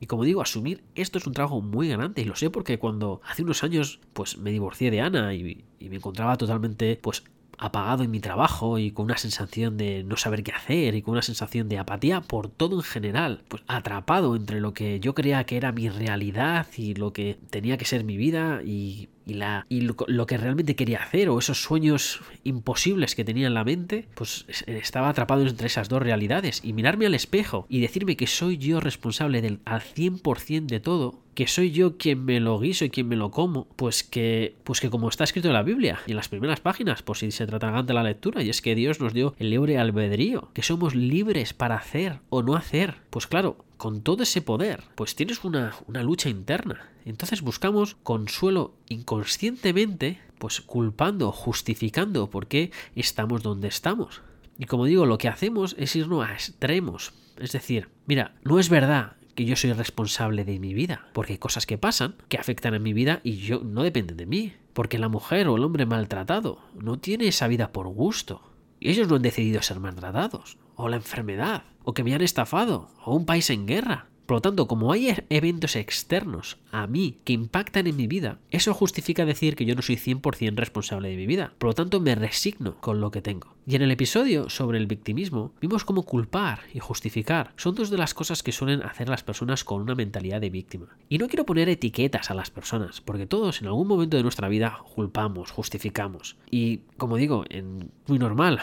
Y 0.00 0.06
como 0.06 0.24
digo, 0.24 0.42
asumir 0.42 0.82
esto 0.96 1.18
es 1.18 1.26
un 1.26 1.32
trabajo 1.32 1.60
muy 1.60 1.88
grande 1.88 2.22
y 2.22 2.24
lo 2.24 2.34
sé 2.34 2.50
porque 2.50 2.78
cuando 2.78 3.20
hace 3.24 3.44
unos 3.44 3.62
años 3.62 4.00
pues 4.12 4.36
me 4.36 4.50
divorcié 4.50 4.90
de 4.90 5.00
Ana 5.00 5.32
y, 5.32 5.64
y 5.78 5.88
me 5.88 5.96
encontraba 5.96 6.36
totalmente 6.36 6.98
pues 7.00 7.22
apagado 7.58 8.02
en 8.02 8.10
mi 8.10 8.20
trabajo 8.20 8.78
y 8.78 8.90
con 8.90 9.04
una 9.04 9.18
sensación 9.18 9.76
de 9.76 10.04
no 10.04 10.16
saber 10.16 10.42
qué 10.42 10.52
hacer 10.52 10.94
y 10.94 11.02
con 11.02 11.12
una 11.12 11.22
sensación 11.22 11.68
de 11.68 11.78
apatía 11.78 12.20
por 12.20 12.48
todo 12.48 12.76
en 12.76 12.82
general, 12.82 13.42
pues 13.48 13.62
atrapado 13.66 14.36
entre 14.36 14.60
lo 14.60 14.74
que 14.74 15.00
yo 15.00 15.14
creía 15.14 15.44
que 15.44 15.56
era 15.56 15.72
mi 15.72 15.88
realidad 15.88 16.66
y 16.76 16.94
lo 16.94 17.12
que 17.12 17.38
tenía 17.50 17.76
que 17.76 17.84
ser 17.84 18.04
mi 18.04 18.16
vida 18.16 18.62
y 18.64 19.08
y, 19.26 19.34
la, 19.34 19.66
y 19.68 19.82
lo, 19.82 20.26
que 20.26 20.36
realmente 20.36 20.76
quería 20.76 21.02
hacer 21.02 21.28
o 21.28 21.38
esos 21.38 21.62
sueños 21.62 22.20
imposibles 22.44 23.14
que 23.14 23.24
tenía 23.24 23.46
en 23.46 23.54
la 23.54 23.64
mente, 23.64 24.08
pues 24.14 24.46
estaba 24.66 25.08
atrapado 25.08 25.46
entre 25.46 25.66
esas 25.66 25.88
dos 25.88 26.02
realidades 26.02 26.60
y 26.64 26.72
mirarme 26.72 27.06
al 27.06 27.14
espejo 27.14 27.66
y 27.68 27.80
decirme 27.80 28.16
que 28.16 28.26
soy 28.26 28.58
yo 28.58 28.80
responsable 28.80 29.42
del 29.42 29.60
al 29.64 29.80
100% 29.80 30.66
de 30.66 30.80
todo, 30.80 31.20
que 31.34 31.46
soy 31.46 31.70
yo 31.70 31.96
quien 31.96 32.24
me 32.24 32.40
lo 32.40 32.58
guiso 32.58 32.84
y 32.84 32.90
quien 32.90 33.08
me 33.08 33.16
lo 33.16 33.30
como, 33.30 33.66
pues 33.76 34.02
que, 34.02 34.56
pues 34.64 34.80
que 34.80 34.90
como 34.90 35.08
está 35.08 35.24
escrito 35.24 35.48
en 35.48 35.54
la 35.54 35.62
Biblia 35.62 36.00
y 36.06 36.12
en 36.12 36.16
las 36.16 36.28
primeras 36.28 36.60
páginas, 36.60 37.02
por 37.02 37.16
si 37.16 37.30
se 37.30 37.46
trata 37.46 37.82
de 37.82 37.94
la 37.94 38.02
lectura, 38.02 38.42
y 38.42 38.50
es 38.50 38.60
que 38.60 38.74
Dios 38.74 39.00
nos 39.00 39.14
dio 39.14 39.34
el 39.38 39.50
libre 39.50 39.78
albedrío, 39.78 40.50
que 40.52 40.62
somos 40.62 40.94
libres 40.94 41.54
para 41.54 41.76
hacer 41.76 42.20
o 42.28 42.42
no 42.42 42.54
hacer. 42.54 42.96
Pues 43.10 43.26
claro, 43.26 43.64
con 43.82 44.02
todo 44.02 44.22
ese 44.22 44.42
poder, 44.42 44.84
pues 44.94 45.16
tienes 45.16 45.42
una, 45.42 45.74
una 45.88 46.04
lucha 46.04 46.28
interna. 46.28 46.92
Entonces 47.04 47.42
buscamos 47.42 47.96
consuelo 48.04 48.76
inconscientemente, 48.88 50.20
pues 50.38 50.60
culpando, 50.60 51.32
justificando 51.32 52.30
por 52.30 52.46
qué 52.46 52.70
estamos 52.94 53.42
donde 53.42 53.66
estamos. 53.66 54.22
Y 54.56 54.66
como 54.66 54.84
digo, 54.84 55.04
lo 55.04 55.18
que 55.18 55.26
hacemos 55.26 55.74
es 55.80 55.96
irnos 55.96 56.24
a 56.24 56.32
extremos. 56.32 57.12
Es 57.38 57.50
decir, 57.50 57.88
mira, 58.06 58.36
no 58.44 58.60
es 58.60 58.68
verdad 58.68 59.16
que 59.34 59.46
yo 59.46 59.56
soy 59.56 59.72
responsable 59.72 60.44
de 60.44 60.60
mi 60.60 60.74
vida, 60.74 61.08
porque 61.12 61.32
hay 61.32 61.38
cosas 61.38 61.66
que 61.66 61.76
pasan, 61.76 62.14
que 62.28 62.38
afectan 62.38 62.74
a 62.74 62.78
mi 62.78 62.92
vida 62.92 63.20
y 63.24 63.38
yo 63.38 63.62
no 63.64 63.82
dependen 63.82 64.16
de 64.16 64.26
mí, 64.26 64.52
porque 64.74 65.00
la 65.00 65.08
mujer 65.08 65.48
o 65.48 65.56
el 65.56 65.64
hombre 65.64 65.86
maltratado 65.86 66.60
no 66.80 67.00
tiene 67.00 67.26
esa 67.26 67.48
vida 67.48 67.72
por 67.72 67.88
gusto. 67.88 68.42
Y 68.78 68.90
ellos 68.90 69.08
no 69.08 69.16
han 69.16 69.22
decidido 69.22 69.60
ser 69.60 69.80
maltratados, 69.80 70.56
o 70.82 70.88
la 70.88 70.96
enfermedad, 70.96 71.62
o 71.84 71.94
que 71.94 72.04
me 72.04 72.14
han 72.14 72.22
estafado, 72.22 72.88
o 73.04 73.14
un 73.14 73.24
país 73.24 73.50
en 73.50 73.66
guerra. 73.66 74.08
Por 74.26 74.36
lo 74.36 74.40
tanto, 74.40 74.66
como 74.66 74.92
hay 74.92 75.10
e- 75.10 75.26
eventos 75.30 75.76
externos 75.76 76.58
a 76.70 76.86
mí 76.86 77.18
que 77.24 77.32
impactan 77.32 77.86
en 77.86 77.96
mi 77.96 78.06
vida, 78.06 78.38
eso 78.50 78.72
justifica 78.72 79.24
decir 79.24 79.56
que 79.56 79.64
yo 79.64 79.74
no 79.74 79.82
soy 79.82 79.96
100% 79.96 80.56
responsable 80.56 81.08
de 81.08 81.16
mi 81.16 81.26
vida. 81.26 81.52
Por 81.58 81.70
lo 81.70 81.74
tanto, 81.74 82.00
me 82.00 82.14
resigno 82.14 82.76
con 82.80 83.00
lo 83.00 83.10
que 83.10 83.20
tengo. 83.20 83.54
Y 83.66 83.76
en 83.76 83.82
el 83.82 83.90
episodio 83.90 84.48
sobre 84.48 84.78
el 84.78 84.86
victimismo, 84.86 85.52
vimos 85.60 85.84
cómo 85.84 86.02
culpar 86.04 86.60
y 86.72 86.80
justificar 86.80 87.52
son 87.56 87.74
dos 87.74 87.90
de 87.90 87.98
las 87.98 88.14
cosas 88.14 88.42
que 88.42 88.52
suelen 88.52 88.82
hacer 88.82 89.08
las 89.08 89.22
personas 89.22 89.64
con 89.64 89.82
una 89.82 89.94
mentalidad 89.94 90.40
de 90.40 90.50
víctima. 90.50 90.96
Y 91.08 91.18
no 91.18 91.28
quiero 91.28 91.46
poner 91.46 91.68
etiquetas 91.68 92.30
a 92.30 92.34
las 92.34 92.50
personas, 92.50 93.00
porque 93.00 93.26
todos 93.26 93.60
en 93.60 93.68
algún 93.68 93.86
momento 93.86 94.16
de 94.16 94.22
nuestra 94.22 94.48
vida 94.48 94.78
culpamos, 94.94 95.50
justificamos. 95.50 96.36
Y 96.50 96.78
como 96.96 97.16
digo, 97.16 97.44
en 97.50 97.90
muy 98.06 98.18
normal, 98.18 98.60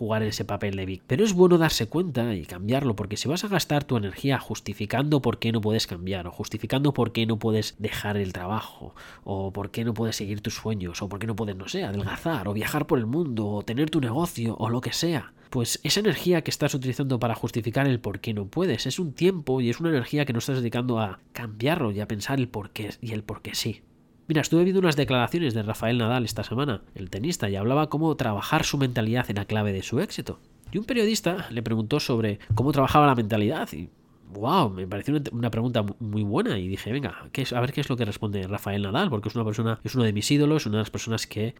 jugar 0.00 0.22
ese 0.22 0.46
papel 0.46 0.76
de 0.76 0.86
víctima. 0.86 1.08
Pero 1.08 1.24
es 1.24 1.34
bueno 1.34 1.58
darse 1.58 1.86
cuenta 1.86 2.34
y 2.34 2.46
cambiarlo, 2.46 2.96
porque 2.96 3.18
si 3.18 3.28
vas 3.28 3.44
a 3.44 3.48
gastar 3.48 3.84
tu 3.84 3.98
energía 3.98 4.38
justificando 4.38 5.20
por 5.20 5.38
qué 5.38 5.52
no 5.52 5.60
puedes 5.60 5.86
cambiar, 5.86 6.26
o 6.26 6.30
justificando 6.30 6.94
por 6.94 7.12
qué 7.12 7.26
no 7.26 7.38
puedes 7.38 7.74
dejar 7.78 8.16
el 8.16 8.32
trabajo, 8.32 8.94
o 9.24 9.52
por 9.52 9.70
qué 9.70 9.84
no 9.84 9.92
puedes 9.92 10.16
seguir 10.16 10.40
tus 10.40 10.54
sueños, 10.54 11.02
o 11.02 11.10
por 11.10 11.18
qué 11.18 11.26
no 11.26 11.36
puedes, 11.36 11.54
no 11.54 11.68
sé, 11.68 11.84
adelgazar, 11.84 12.48
o 12.48 12.54
viajar 12.54 12.86
por 12.86 12.98
el 12.98 13.04
mundo, 13.04 13.46
o 13.46 13.62
tener 13.62 13.90
tu 13.90 14.00
negocio, 14.00 14.56
o 14.58 14.70
lo 14.70 14.80
que 14.80 14.94
sea, 14.94 15.34
pues 15.50 15.80
esa 15.82 16.00
energía 16.00 16.40
que 16.42 16.50
estás 16.50 16.72
utilizando 16.72 17.18
para 17.18 17.34
justificar 17.34 17.86
el 17.86 18.00
por 18.00 18.20
qué 18.20 18.32
no 18.32 18.46
puedes 18.46 18.86
es 18.86 18.98
un 18.98 19.12
tiempo 19.12 19.60
y 19.60 19.68
es 19.68 19.80
una 19.80 19.90
energía 19.90 20.24
que 20.24 20.32
no 20.32 20.38
estás 20.38 20.56
dedicando 20.56 20.98
a 20.98 21.18
cambiarlo 21.34 21.90
y 21.90 22.00
a 22.00 22.08
pensar 22.08 22.38
el 22.38 22.48
por 22.48 22.70
qué 22.70 22.94
y 23.02 23.12
el 23.12 23.22
por 23.22 23.42
qué 23.42 23.54
sí. 23.54 23.82
Mira, 24.30 24.42
estuve 24.42 24.62
viendo 24.62 24.78
unas 24.78 24.94
declaraciones 24.94 25.54
de 25.54 25.64
Rafael 25.64 25.98
Nadal 25.98 26.24
esta 26.24 26.44
semana, 26.44 26.82
el 26.94 27.10
tenista, 27.10 27.50
y 27.50 27.56
hablaba 27.56 27.88
cómo 27.88 28.14
trabajar 28.14 28.62
su 28.62 28.78
mentalidad 28.78 29.28
en 29.28 29.34
la 29.34 29.44
clave 29.44 29.72
de 29.72 29.82
su 29.82 29.98
éxito. 29.98 30.38
Y 30.70 30.78
un 30.78 30.84
periodista 30.84 31.48
le 31.50 31.64
preguntó 31.64 31.98
sobre 31.98 32.38
cómo 32.54 32.70
trabajaba 32.70 33.08
la 33.08 33.16
mentalidad 33.16 33.68
y 33.72 33.88
wow, 34.32 34.70
me 34.70 34.86
pareció 34.86 35.20
una 35.32 35.50
pregunta 35.50 35.84
muy 35.98 36.22
buena 36.22 36.60
y 36.60 36.68
dije, 36.68 36.92
venga, 36.92 37.28
¿qué 37.32 37.44
a 37.52 37.58
ver 37.58 37.72
qué 37.72 37.80
es 37.80 37.88
lo 37.88 37.96
que 37.96 38.04
responde 38.04 38.46
Rafael 38.46 38.82
Nadal, 38.82 39.10
porque 39.10 39.30
es 39.30 39.34
una 39.34 39.44
persona, 39.44 39.80
es 39.82 39.96
uno 39.96 40.04
de 40.04 40.12
mis 40.12 40.30
ídolos, 40.30 40.64
una 40.64 40.76
de 40.76 40.82
las 40.82 40.90
personas 40.90 41.26
que 41.26 41.56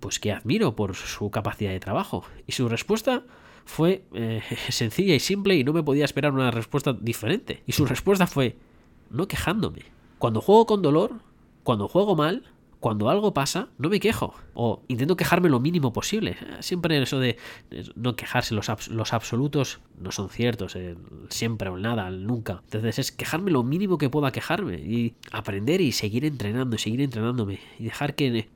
pues 0.00 0.18
que 0.18 0.32
admiro 0.32 0.74
por 0.74 0.94
su 0.94 1.28
capacidad 1.30 1.72
de 1.72 1.80
trabajo. 1.80 2.24
Y 2.46 2.52
su 2.52 2.70
respuesta 2.70 3.24
fue 3.66 4.06
eh, 4.14 4.40
sencilla 4.70 5.14
y 5.14 5.20
simple 5.20 5.56
y 5.56 5.62
no 5.62 5.74
me 5.74 5.82
podía 5.82 6.06
esperar 6.06 6.32
una 6.32 6.50
respuesta 6.52 6.94
diferente. 6.94 7.62
Y 7.66 7.72
su 7.72 7.84
respuesta 7.84 8.26
fue 8.26 8.56
no 9.10 9.28
quejándome. 9.28 9.82
Cuando 10.18 10.40
juego 10.40 10.64
con 10.64 10.80
dolor, 10.80 11.27
cuando 11.68 11.86
juego 11.86 12.16
mal, 12.16 12.44
cuando 12.80 13.10
algo 13.10 13.34
pasa, 13.34 13.68
no 13.76 13.90
me 13.90 14.00
quejo. 14.00 14.34
O 14.54 14.84
intento 14.88 15.18
quejarme 15.18 15.50
lo 15.50 15.60
mínimo 15.60 15.92
posible. 15.92 16.38
Siempre 16.60 17.02
eso 17.02 17.20
de 17.20 17.36
no 17.94 18.16
quejarse, 18.16 18.54
los, 18.54 18.70
absolutos 19.12 19.78
no 20.00 20.10
son 20.10 20.30
ciertos. 20.30 20.76
Eh, 20.76 20.96
siempre 21.28 21.68
o 21.68 21.76
nada, 21.76 22.10
nunca. 22.10 22.62
Entonces 22.64 22.98
es 22.98 23.12
quejarme 23.12 23.50
lo 23.50 23.64
mínimo 23.64 23.98
que 23.98 24.08
pueda 24.08 24.32
quejarme. 24.32 24.76
Y 24.76 25.12
aprender 25.30 25.82
y 25.82 25.92
seguir 25.92 26.24
entrenando, 26.24 26.76
y 26.76 26.78
seguir 26.78 27.02
entrenándome. 27.02 27.60
Y 27.78 27.84
dejar 27.84 28.14
que, 28.14 28.48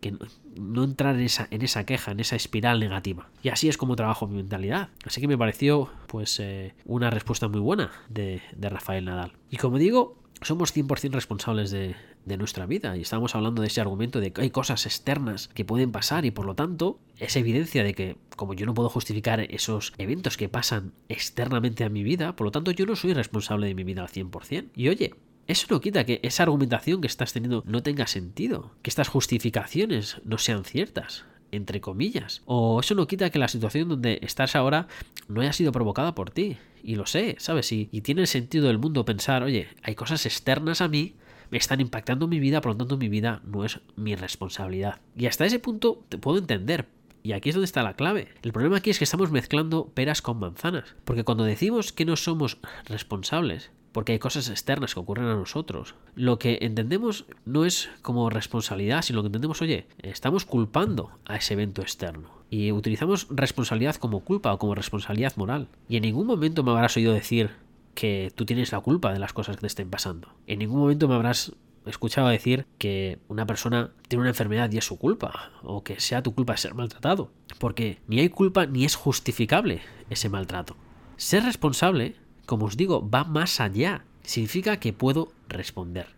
no 0.58 0.82
entrar 0.82 1.16
en 1.16 1.24
esa, 1.24 1.48
en 1.50 1.60
esa 1.60 1.84
queja, 1.84 2.12
en 2.12 2.20
esa 2.20 2.36
espiral 2.36 2.80
negativa. 2.80 3.28
Y 3.42 3.50
así 3.50 3.68
es 3.68 3.76
como 3.76 3.94
trabajo 3.94 4.26
mi 4.26 4.36
mentalidad. 4.36 4.88
Así 5.04 5.20
que 5.20 5.28
me 5.28 5.36
pareció 5.36 5.90
pues 6.06 6.40
eh, 6.40 6.72
una 6.86 7.10
respuesta 7.10 7.46
muy 7.46 7.60
buena 7.60 7.92
de, 8.08 8.40
de 8.56 8.68
Rafael 8.70 9.04
Nadal. 9.04 9.32
Y 9.50 9.58
como 9.58 9.76
digo, 9.76 10.16
somos 10.40 10.74
100% 10.74 11.12
responsables 11.12 11.70
de, 11.70 11.94
de, 12.24 12.36
nuestra 12.36 12.66
vida. 12.66 12.96
Y 12.96 13.02
estamos 13.02 13.34
hablando 13.34 13.62
de 13.62 13.68
ese 13.68 13.80
argumento 13.80 14.20
de 14.20 14.32
que 14.32 14.42
hay 14.42 14.50
cosas 14.50 14.86
externas 14.86 15.48
que 15.48 15.64
pueden 15.64 15.92
pasar 15.92 16.24
y 16.24 16.30
por 16.30 16.46
lo 16.46 16.54
tanto 16.54 16.98
es 17.18 17.36
evidencia 17.36 17.84
de 17.84 17.94
que 17.94 18.16
como 18.36 18.54
yo 18.54 18.66
no 18.66 18.74
puedo 18.74 18.88
justificar 18.88 19.40
esos 19.40 19.92
eventos 19.98 20.36
que 20.36 20.48
pasan 20.48 20.92
externamente 21.08 21.84
a 21.84 21.88
mi 21.88 22.02
vida, 22.02 22.34
por 22.36 22.46
lo 22.46 22.50
tanto 22.50 22.70
yo 22.70 22.86
no 22.86 22.96
soy 22.96 23.12
responsable 23.12 23.66
de 23.66 23.74
mi 23.74 23.84
vida 23.84 24.02
al 24.02 24.08
100%. 24.08 24.70
Y 24.74 24.88
oye, 24.88 25.14
eso 25.46 25.66
no 25.70 25.80
quita 25.80 26.04
que 26.04 26.20
esa 26.22 26.44
argumentación 26.44 27.00
que 27.00 27.06
estás 27.06 27.32
teniendo 27.32 27.62
no 27.66 27.82
tenga 27.82 28.06
sentido, 28.06 28.72
que 28.82 28.90
estas 28.90 29.08
justificaciones 29.08 30.20
no 30.24 30.38
sean 30.38 30.64
ciertas 30.64 31.24
entre 31.52 31.80
comillas. 31.80 32.42
O 32.46 32.80
eso 32.80 32.94
no 32.94 33.06
quita 33.06 33.30
que 33.30 33.38
la 33.38 33.46
situación 33.46 33.88
donde 33.88 34.18
estás 34.22 34.56
ahora 34.56 34.88
no 35.28 35.42
haya 35.42 35.52
sido 35.52 35.70
provocada 35.70 36.14
por 36.14 36.30
ti. 36.30 36.56
Y 36.82 36.96
lo 36.96 37.06
sé, 37.06 37.36
¿sabes? 37.38 37.70
Y, 37.70 37.88
y 37.92 38.00
tiene 38.00 38.26
sentido 38.26 38.66
del 38.66 38.78
mundo 38.78 39.04
pensar, 39.04 39.44
oye, 39.44 39.68
hay 39.82 39.94
cosas 39.94 40.26
externas 40.26 40.80
a 40.80 40.88
mí 40.88 41.14
me 41.52 41.58
están 41.58 41.82
impactando 41.82 42.26
mi 42.26 42.40
vida, 42.40 42.62
por 42.62 42.72
lo 42.72 42.78
tanto 42.78 42.96
mi 42.96 43.10
vida 43.10 43.42
no 43.44 43.66
es 43.66 43.80
mi 43.94 44.16
responsabilidad. 44.16 45.00
Y 45.14 45.26
hasta 45.26 45.44
ese 45.44 45.58
punto 45.58 46.02
te 46.08 46.16
puedo 46.16 46.38
entender, 46.38 46.88
y 47.22 47.32
aquí 47.32 47.50
es 47.50 47.54
donde 47.54 47.66
está 47.66 47.82
la 47.82 47.94
clave. 47.94 48.28
El 48.42 48.52
problema 48.52 48.78
aquí 48.78 48.88
es 48.88 48.96
que 48.96 49.04
estamos 49.04 49.30
mezclando 49.30 49.84
peras 49.92 50.22
con 50.22 50.38
manzanas. 50.38 50.96
Porque 51.04 51.24
cuando 51.24 51.44
decimos 51.44 51.92
que 51.92 52.06
no 52.06 52.16
somos 52.16 52.56
responsables, 52.86 53.70
porque 53.92 54.12
hay 54.12 54.18
cosas 54.18 54.48
externas 54.48 54.94
que 54.94 55.00
ocurren 55.00 55.26
a 55.26 55.34
nosotros, 55.34 55.94
lo 56.14 56.38
que 56.38 56.58
entendemos 56.62 57.26
no 57.44 57.66
es 57.66 57.90
como 58.00 58.30
responsabilidad, 58.30 59.02
sino 59.02 59.18
lo 59.18 59.24
que 59.24 59.28
entendemos, 59.28 59.60
oye, 59.60 59.86
estamos 59.98 60.46
culpando 60.46 61.10
a 61.26 61.36
ese 61.36 61.52
evento 61.52 61.82
externo. 61.82 62.30
Y 62.48 62.72
utilizamos 62.72 63.26
responsabilidad 63.28 63.96
como 63.96 64.20
culpa 64.20 64.54
o 64.54 64.58
como 64.58 64.74
responsabilidad 64.74 65.36
moral. 65.36 65.68
Y 65.86 65.96
en 65.96 66.04
ningún 66.04 66.26
momento 66.26 66.62
me 66.62 66.70
habrás 66.70 66.96
oído 66.96 67.12
decir 67.12 67.50
que 67.94 68.32
tú 68.34 68.44
tienes 68.44 68.72
la 68.72 68.80
culpa 68.80 69.12
de 69.12 69.18
las 69.18 69.32
cosas 69.32 69.56
que 69.56 69.60
te 69.60 69.66
estén 69.66 69.90
pasando. 69.90 70.34
En 70.46 70.58
ningún 70.58 70.80
momento 70.80 71.08
me 71.08 71.14
habrás 71.14 71.52
escuchado 71.86 72.28
decir 72.28 72.66
que 72.78 73.18
una 73.28 73.46
persona 73.46 73.92
tiene 74.08 74.22
una 74.22 74.30
enfermedad 74.30 74.70
y 74.70 74.78
es 74.78 74.84
su 74.84 74.98
culpa, 74.98 75.50
o 75.62 75.82
que 75.82 76.00
sea 76.00 76.22
tu 76.22 76.34
culpa 76.34 76.56
ser 76.56 76.74
maltratado, 76.74 77.32
porque 77.58 77.98
ni 78.06 78.20
hay 78.20 78.28
culpa 78.28 78.66
ni 78.66 78.84
es 78.84 78.94
justificable 78.94 79.82
ese 80.10 80.28
maltrato. 80.28 80.76
Ser 81.16 81.44
responsable, 81.44 82.16
como 82.46 82.66
os 82.66 82.76
digo, 82.76 83.08
va 83.08 83.24
más 83.24 83.60
allá. 83.60 84.04
Significa 84.22 84.78
que 84.78 84.92
puedo 84.92 85.32
responder. 85.48 86.08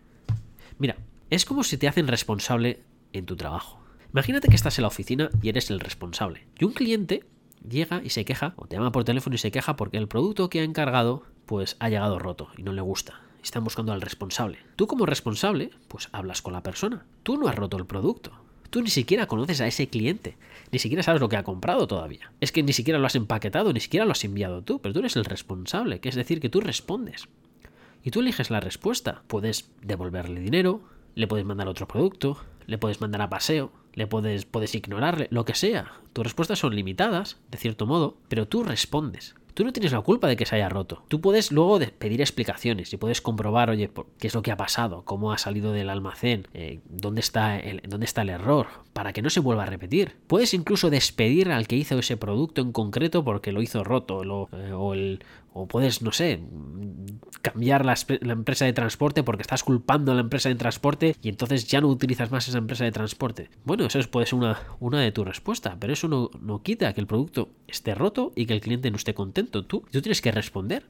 Mira, 0.77 0.97
es 1.29 1.45
como 1.45 1.63
si 1.63 1.77
te 1.77 1.87
hacen 1.87 2.07
responsable 2.07 2.83
en 3.13 3.25
tu 3.25 3.35
trabajo. 3.35 3.79
Imagínate 4.11 4.47
que 4.47 4.55
estás 4.55 4.77
en 4.77 4.83
la 4.83 4.89
oficina 4.89 5.29
y 5.41 5.49
eres 5.49 5.69
el 5.69 5.79
responsable. 5.79 6.47
Y 6.59 6.65
un 6.65 6.73
cliente 6.73 7.23
llega 7.69 8.01
y 8.03 8.09
se 8.09 8.25
queja, 8.25 8.53
o 8.55 8.67
te 8.67 8.75
llama 8.75 8.91
por 8.91 9.03
teléfono 9.03 9.35
y 9.35 9.39
se 9.39 9.51
queja 9.51 9.75
porque 9.75 9.97
el 9.97 10.07
producto 10.07 10.49
que 10.49 10.61
ha 10.61 10.63
encargado 10.63 11.23
pues 11.45 11.75
ha 11.79 11.89
llegado 11.89 12.19
roto 12.19 12.49
y 12.57 12.63
no 12.63 12.73
le 12.73 12.81
gusta. 12.81 13.21
Están 13.43 13.63
buscando 13.63 13.93
al 13.93 14.01
responsable. 14.01 14.57
Tú 14.75 14.87
como 14.87 15.05
responsable, 15.05 15.69
pues 15.87 16.09
hablas 16.11 16.41
con 16.41 16.53
la 16.53 16.63
persona. 16.63 17.05
Tú 17.23 17.37
no 17.37 17.47
has 17.47 17.55
roto 17.55 17.77
el 17.77 17.85
producto. 17.85 18.31
Tú 18.71 18.81
ni 18.81 18.89
siquiera 18.89 19.27
conoces 19.27 19.61
a 19.61 19.67
ese 19.67 19.87
cliente. 19.87 20.35
Ni 20.71 20.79
siquiera 20.79 21.03
sabes 21.03 21.21
lo 21.21 21.29
que 21.29 21.37
ha 21.37 21.43
comprado 21.43 21.85
todavía. 21.87 22.31
Es 22.41 22.51
que 22.51 22.63
ni 22.63 22.73
siquiera 22.73 22.99
lo 22.99 23.05
has 23.05 23.15
empaquetado, 23.15 23.71
ni 23.71 23.79
siquiera 23.79 24.05
lo 24.05 24.13
has 24.13 24.23
enviado 24.23 24.63
tú, 24.63 24.79
pero 24.79 24.93
tú 24.93 24.99
eres 24.99 25.15
el 25.15 25.25
responsable, 25.25 25.99
que 25.99 26.09
es 26.09 26.15
decir, 26.15 26.41
que 26.41 26.49
tú 26.49 26.59
respondes. 26.59 27.27
Y 28.03 28.11
tú 28.11 28.21
eliges 28.21 28.49
la 28.49 28.59
respuesta. 28.59 29.21
Puedes 29.27 29.69
devolverle 29.81 30.39
dinero, 30.39 30.81
le 31.13 31.27
puedes 31.27 31.45
mandar 31.45 31.67
otro 31.67 31.87
producto, 31.87 32.37
le 32.65 32.77
puedes 32.77 32.99
mandar 32.99 33.21
a 33.21 33.29
paseo, 33.29 33.71
le 33.95 34.07
puedes, 34.07 34.45
puedes 34.45 34.75
ignorarle, 34.75 35.27
lo 35.31 35.45
que 35.45 35.55
sea. 35.55 35.93
Tus 36.13 36.23
respuestas 36.23 36.59
son 36.59 36.75
limitadas, 36.75 37.37
de 37.49 37.57
cierto 37.57 37.85
modo, 37.85 38.17
pero 38.29 38.47
tú 38.47 38.63
respondes. 38.63 39.35
Tú 39.55 39.63
no 39.63 39.71
tienes 39.71 39.93
la 39.93 40.01
culpa 40.01 40.27
de 40.27 40.35
que 40.35 40.45
se 40.45 40.57
haya 40.57 40.67
roto. 40.67 41.03
Tú 41.07 41.21
puedes 41.21 41.53
luego 41.53 41.79
pedir 41.97 42.19
explicaciones 42.19 42.91
y 42.91 42.97
puedes 42.97 43.21
comprobar, 43.21 43.69
oye, 43.69 43.89
qué 44.19 44.27
es 44.27 44.35
lo 44.35 44.41
que 44.41 44.51
ha 44.51 44.57
pasado, 44.57 45.03
cómo 45.05 45.31
ha 45.31 45.37
salido 45.37 45.71
del 45.71 45.89
almacén, 45.89 46.45
eh, 46.53 46.81
dónde, 46.89 47.21
está 47.21 47.57
el, 47.57 47.81
dónde 47.87 48.05
está 48.05 48.23
el 48.23 48.31
error, 48.31 48.67
para 48.91 49.13
que 49.13 49.21
no 49.21 49.29
se 49.29 49.39
vuelva 49.39 49.63
a 49.63 49.67
repetir. 49.67 50.17
Puedes 50.27 50.53
incluso 50.53 50.89
despedir 50.89 51.53
al 51.53 51.67
que 51.67 51.77
hizo 51.77 51.97
ese 51.97 52.17
producto 52.17 52.61
en 52.61 52.73
concreto 52.73 53.23
porque 53.23 53.53
lo 53.53 53.61
hizo 53.61 53.85
roto 53.85 54.23
eh, 54.51 54.73
o, 54.73 54.93
el, 54.93 55.23
o 55.53 55.67
puedes, 55.67 56.01
no 56.01 56.11
sé, 56.11 56.41
cambiar 57.45 57.85
la, 57.85 57.95
empresa 58.31 58.65
de 58.65 58.73
transporte 58.73 59.21
porque 59.21 59.43
estás 59.43 59.63
culpando 59.63 60.11
a 60.11 60.15
la 60.15 60.21
empresa 60.21 60.49
de 60.49 60.55
transporte 60.55 61.15
y 61.21 61.29
entonces 61.29 61.67
ya 61.67 61.79
no 61.79 61.87
utilizas 61.87 62.31
más 62.31 62.47
esa 62.47 62.57
empresa 62.57 62.83
de 62.83 62.91
transporte. 62.91 63.49
Bueno, 63.63 63.85
eso 63.85 63.99
puede 64.09 64.25
ser 64.25 64.39
una, 64.79 64.99
de 64.99 65.11
tu 65.11 65.23
respuesta, 65.23 65.77
pero 65.79 65.93
eso 65.93 66.07
no, 66.07 66.31
no 66.41 66.63
quita 66.63 66.93
que 66.93 67.01
el 67.01 67.07
producto 67.07 67.49
esté 67.67 67.93
roto 67.93 68.31
y 68.35 68.47
que 68.47 68.53
el 68.53 68.61
cliente 68.61 68.89
no 68.89 68.97
esté 68.97 69.13
contento. 69.13 69.63
Tú, 69.63 69.83
tú 69.91 70.01
tienes 70.01 70.21
que 70.21 70.31
responder. 70.31 70.87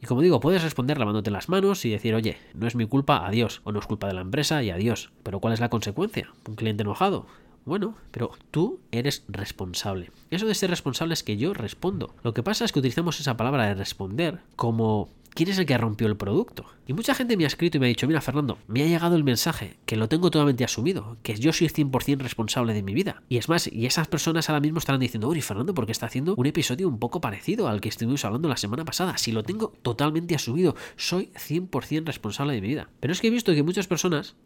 Y 0.00 0.06
como 0.06 0.22
digo, 0.22 0.40
puedes 0.40 0.62
responder 0.62 0.98
lavándote 0.98 1.30
las 1.30 1.48
manos 1.48 1.84
y 1.84 1.90
decir, 1.90 2.14
oye, 2.14 2.36
no 2.54 2.66
es 2.66 2.76
mi 2.76 2.86
culpa, 2.86 3.26
adiós, 3.26 3.60
o 3.64 3.72
no 3.72 3.80
es 3.80 3.86
culpa 3.86 4.06
de 4.06 4.14
la 4.14 4.20
empresa 4.20 4.62
y 4.62 4.70
adiós. 4.70 5.10
Pero 5.24 5.40
¿cuál 5.40 5.54
es 5.54 5.60
la 5.60 5.70
consecuencia? 5.70 6.30
Un 6.46 6.54
cliente 6.54 6.82
enojado. 6.82 7.26
Bueno, 7.64 7.96
pero 8.12 8.30
tú 8.52 8.78
eres 8.92 9.24
responsable. 9.26 10.12
Eso 10.30 10.46
de 10.46 10.54
ser 10.54 10.70
responsable 10.70 11.14
es 11.14 11.24
que 11.24 11.36
yo 11.36 11.52
respondo. 11.52 12.14
Lo 12.22 12.32
que 12.32 12.44
pasa 12.44 12.64
es 12.64 12.70
que 12.70 12.78
utilizamos 12.78 13.18
esa 13.18 13.36
palabra 13.36 13.66
de 13.66 13.74
responder 13.74 14.38
como 14.54 15.08
quién 15.36 15.50
es 15.50 15.58
el 15.58 15.66
que 15.66 15.76
rompió 15.76 16.08
el 16.08 16.16
producto. 16.16 16.64
Y 16.86 16.94
mucha 16.94 17.14
gente 17.14 17.36
me 17.36 17.44
ha 17.44 17.46
escrito 17.46 17.76
y 17.76 17.80
me 17.80 17.86
ha 17.86 17.88
dicho, 17.88 18.06
mira 18.06 18.22
Fernando, 18.22 18.58
me 18.66 18.82
ha 18.82 18.86
llegado 18.86 19.16
el 19.16 19.22
mensaje, 19.22 19.76
que 19.84 19.96
lo 19.96 20.08
tengo 20.08 20.30
totalmente 20.30 20.64
asumido, 20.64 21.18
que 21.22 21.36
yo 21.36 21.52
soy 21.52 21.68
100% 21.68 22.20
responsable 22.20 22.72
de 22.72 22.82
mi 22.82 22.94
vida. 22.94 23.22
Y 23.28 23.36
es 23.36 23.48
más, 23.48 23.70
y 23.70 23.84
esas 23.84 24.08
personas 24.08 24.48
ahora 24.48 24.60
mismo 24.60 24.78
estarán 24.78 25.00
diciendo, 25.00 25.28
uy 25.28 25.42
Fernando, 25.42 25.74
¿por 25.74 25.84
qué 25.84 25.92
está 25.92 26.06
haciendo 26.06 26.34
un 26.36 26.46
episodio 26.46 26.88
un 26.88 26.98
poco 26.98 27.20
parecido 27.20 27.68
al 27.68 27.82
que 27.82 27.90
estuvimos 27.90 28.24
hablando 28.24 28.48
la 28.48 28.56
semana 28.56 28.86
pasada? 28.86 29.18
Si 29.18 29.30
lo 29.30 29.42
tengo 29.42 29.74
totalmente 29.82 30.34
asumido, 30.34 30.74
soy 30.96 31.30
100% 31.34 32.06
responsable 32.06 32.54
de 32.54 32.62
mi 32.62 32.68
vida. 32.68 32.88
Pero 33.00 33.12
es 33.12 33.20
que 33.20 33.28
he 33.28 33.30
visto 33.30 33.54
que 33.54 33.62
muchas 33.62 33.86
personas 33.86 34.36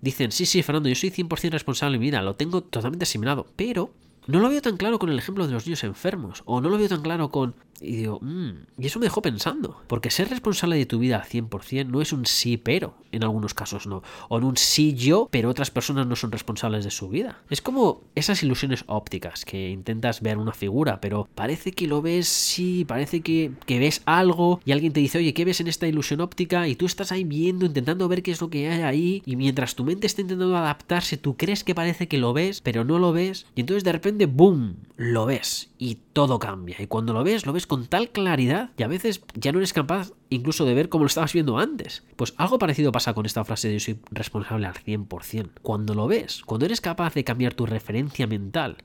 dicen, 0.00 0.32
sí, 0.32 0.46
sí, 0.46 0.64
Fernando, 0.64 0.88
yo 0.88 0.96
soy 0.96 1.10
100% 1.10 1.50
responsable 1.50 1.94
de 1.94 2.00
mi 2.00 2.06
vida, 2.06 2.22
lo 2.22 2.34
tengo 2.34 2.62
totalmente 2.62 3.04
asimilado, 3.04 3.46
pero 3.54 3.92
no 4.26 4.40
lo 4.40 4.48
veo 4.48 4.62
tan 4.62 4.76
claro 4.76 4.98
con 4.98 5.10
el 5.10 5.18
ejemplo 5.18 5.46
de 5.46 5.52
los 5.52 5.66
niños 5.66 5.84
enfermos, 5.84 6.42
o 6.46 6.60
no 6.60 6.68
lo 6.68 6.78
veo 6.78 6.88
tan 6.88 7.02
claro 7.02 7.30
con... 7.30 7.54
Y 7.82 7.96
digo, 7.96 8.18
mmm, 8.20 8.50
y 8.78 8.86
eso 8.88 8.98
me 8.98 9.06
dejó 9.06 9.22
pensando, 9.22 9.80
porque 9.86 10.10
ser 10.10 10.28
responsable 10.28 10.76
de 10.76 10.84
tu 10.84 10.98
vida 10.98 11.16
al 11.16 11.22
100% 11.22 11.86
no 11.86 12.02
es 12.02 12.12
un 12.12 12.26
sí 12.26 12.58
pero, 12.58 12.94
en 13.10 13.24
algunos 13.24 13.54
casos 13.54 13.86
no, 13.86 14.02
o 14.28 14.36
en 14.36 14.44
un 14.44 14.58
sí 14.58 14.92
yo, 14.92 15.28
pero 15.30 15.48
otras 15.48 15.70
personas 15.70 16.06
no 16.06 16.14
son 16.14 16.30
responsables 16.30 16.84
de 16.84 16.90
su 16.90 17.08
vida. 17.08 17.38
Es 17.48 17.62
como 17.62 18.02
esas 18.14 18.42
ilusiones 18.42 18.84
ópticas, 18.86 19.46
que 19.46 19.70
intentas 19.70 20.20
ver 20.20 20.36
una 20.36 20.52
figura, 20.52 21.00
pero 21.00 21.26
parece 21.34 21.72
que 21.72 21.86
lo 21.86 22.02
ves, 22.02 22.28
sí, 22.28 22.84
parece 22.84 23.22
que, 23.22 23.52
que 23.64 23.78
ves 23.78 24.02
algo, 24.04 24.60
y 24.66 24.72
alguien 24.72 24.92
te 24.92 25.00
dice, 25.00 25.16
oye, 25.16 25.32
¿qué 25.32 25.46
ves 25.46 25.62
en 25.62 25.68
esta 25.68 25.86
ilusión 25.86 26.20
óptica? 26.20 26.68
Y 26.68 26.76
tú 26.76 26.84
estás 26.84 27.12
ahí 27.12 27.24
viendo, 27.24 27.64
intentando 27.64 28.08
ver 28.08 28.22
qué 28.22 28.32
es 28.32 28.42
lo 28.42 28.50
que 28.50 28.68
hay 28.68 28.82
ahí, 28.82 29.22
y 29.24 29.36
mientras 29.36 29.74
tu 29.74 29.84
mente 29.84 30.06
está 30.06 30.20
intentando 30.20 30.54
adaptarse, 30.54 31.16
tú 31.16 31.34
crees 31.38 31.64
que 31.64 31.74
parece 31.74 32.08
que 32.08 32.18
lo 32.18 32.34
ves, 32.34 32.60
pero 32.60 32.84
no 32.84 32.98
lo 32.98 33.14
ves, 33.14 33.46
y 33.54 33.62
entonces 33.62 33.84
de 33.84 33.92
repente, 33.92 34.09
¡boom!, 34.18 34.76
lo 34.96 35.26
ves, 35.26 35.70
y 35.78 35.96
todo 36.12 36.38
cambia, 36.38 36.76
y 36.78 36.86
cuando 36.86 37.12
lo 37.12 37.24
ves, 37.24 37.46
lo 37.46 37.52
ves 37.52 37.66
con 37.66 37.86
tal 37.86 38.10
claridad 38.10 38.70
y 38.76 38.82
a 38.82 38.88
veces 38.88 39.22
ya 39.34 39.52
no 39.52 39.58
eres 39.58 39.72
capaz 39.72 40.12
incluso 40.28 40.64
de 40.64 40.74
ver 40.74 40.88
cómo 40.88 41.04
lo 41.04 41.08
estabas 41.08 41.32
viendo 41.32 41.58
antes. 41.58 42.04
Pues 42.16 42.34
algo 42.36 42.58
parecido 42.58 42.92
pasa 42.92 43.14
con 43.14 43.26
esta 43.26 43.44
frase 43.44 43.68
de 43.68 43.74
yo 43.74 43.80
soy 43.80 44.00
responsable 44.10 44.66
al 44.66 44.74
100%. 44.74 45.50
Cuando 45.62 45.94
lo 45.94 46.06
ves, 46.06 46.42
cuando 46.44 46.66
eres 46.66 46.80
capaz 46.80 47.14
de 47.14 47.24
cambiar 47.24 47.54
tu 47.54 47.66
referencia 47.66 48.26
mental, 48.26 48.78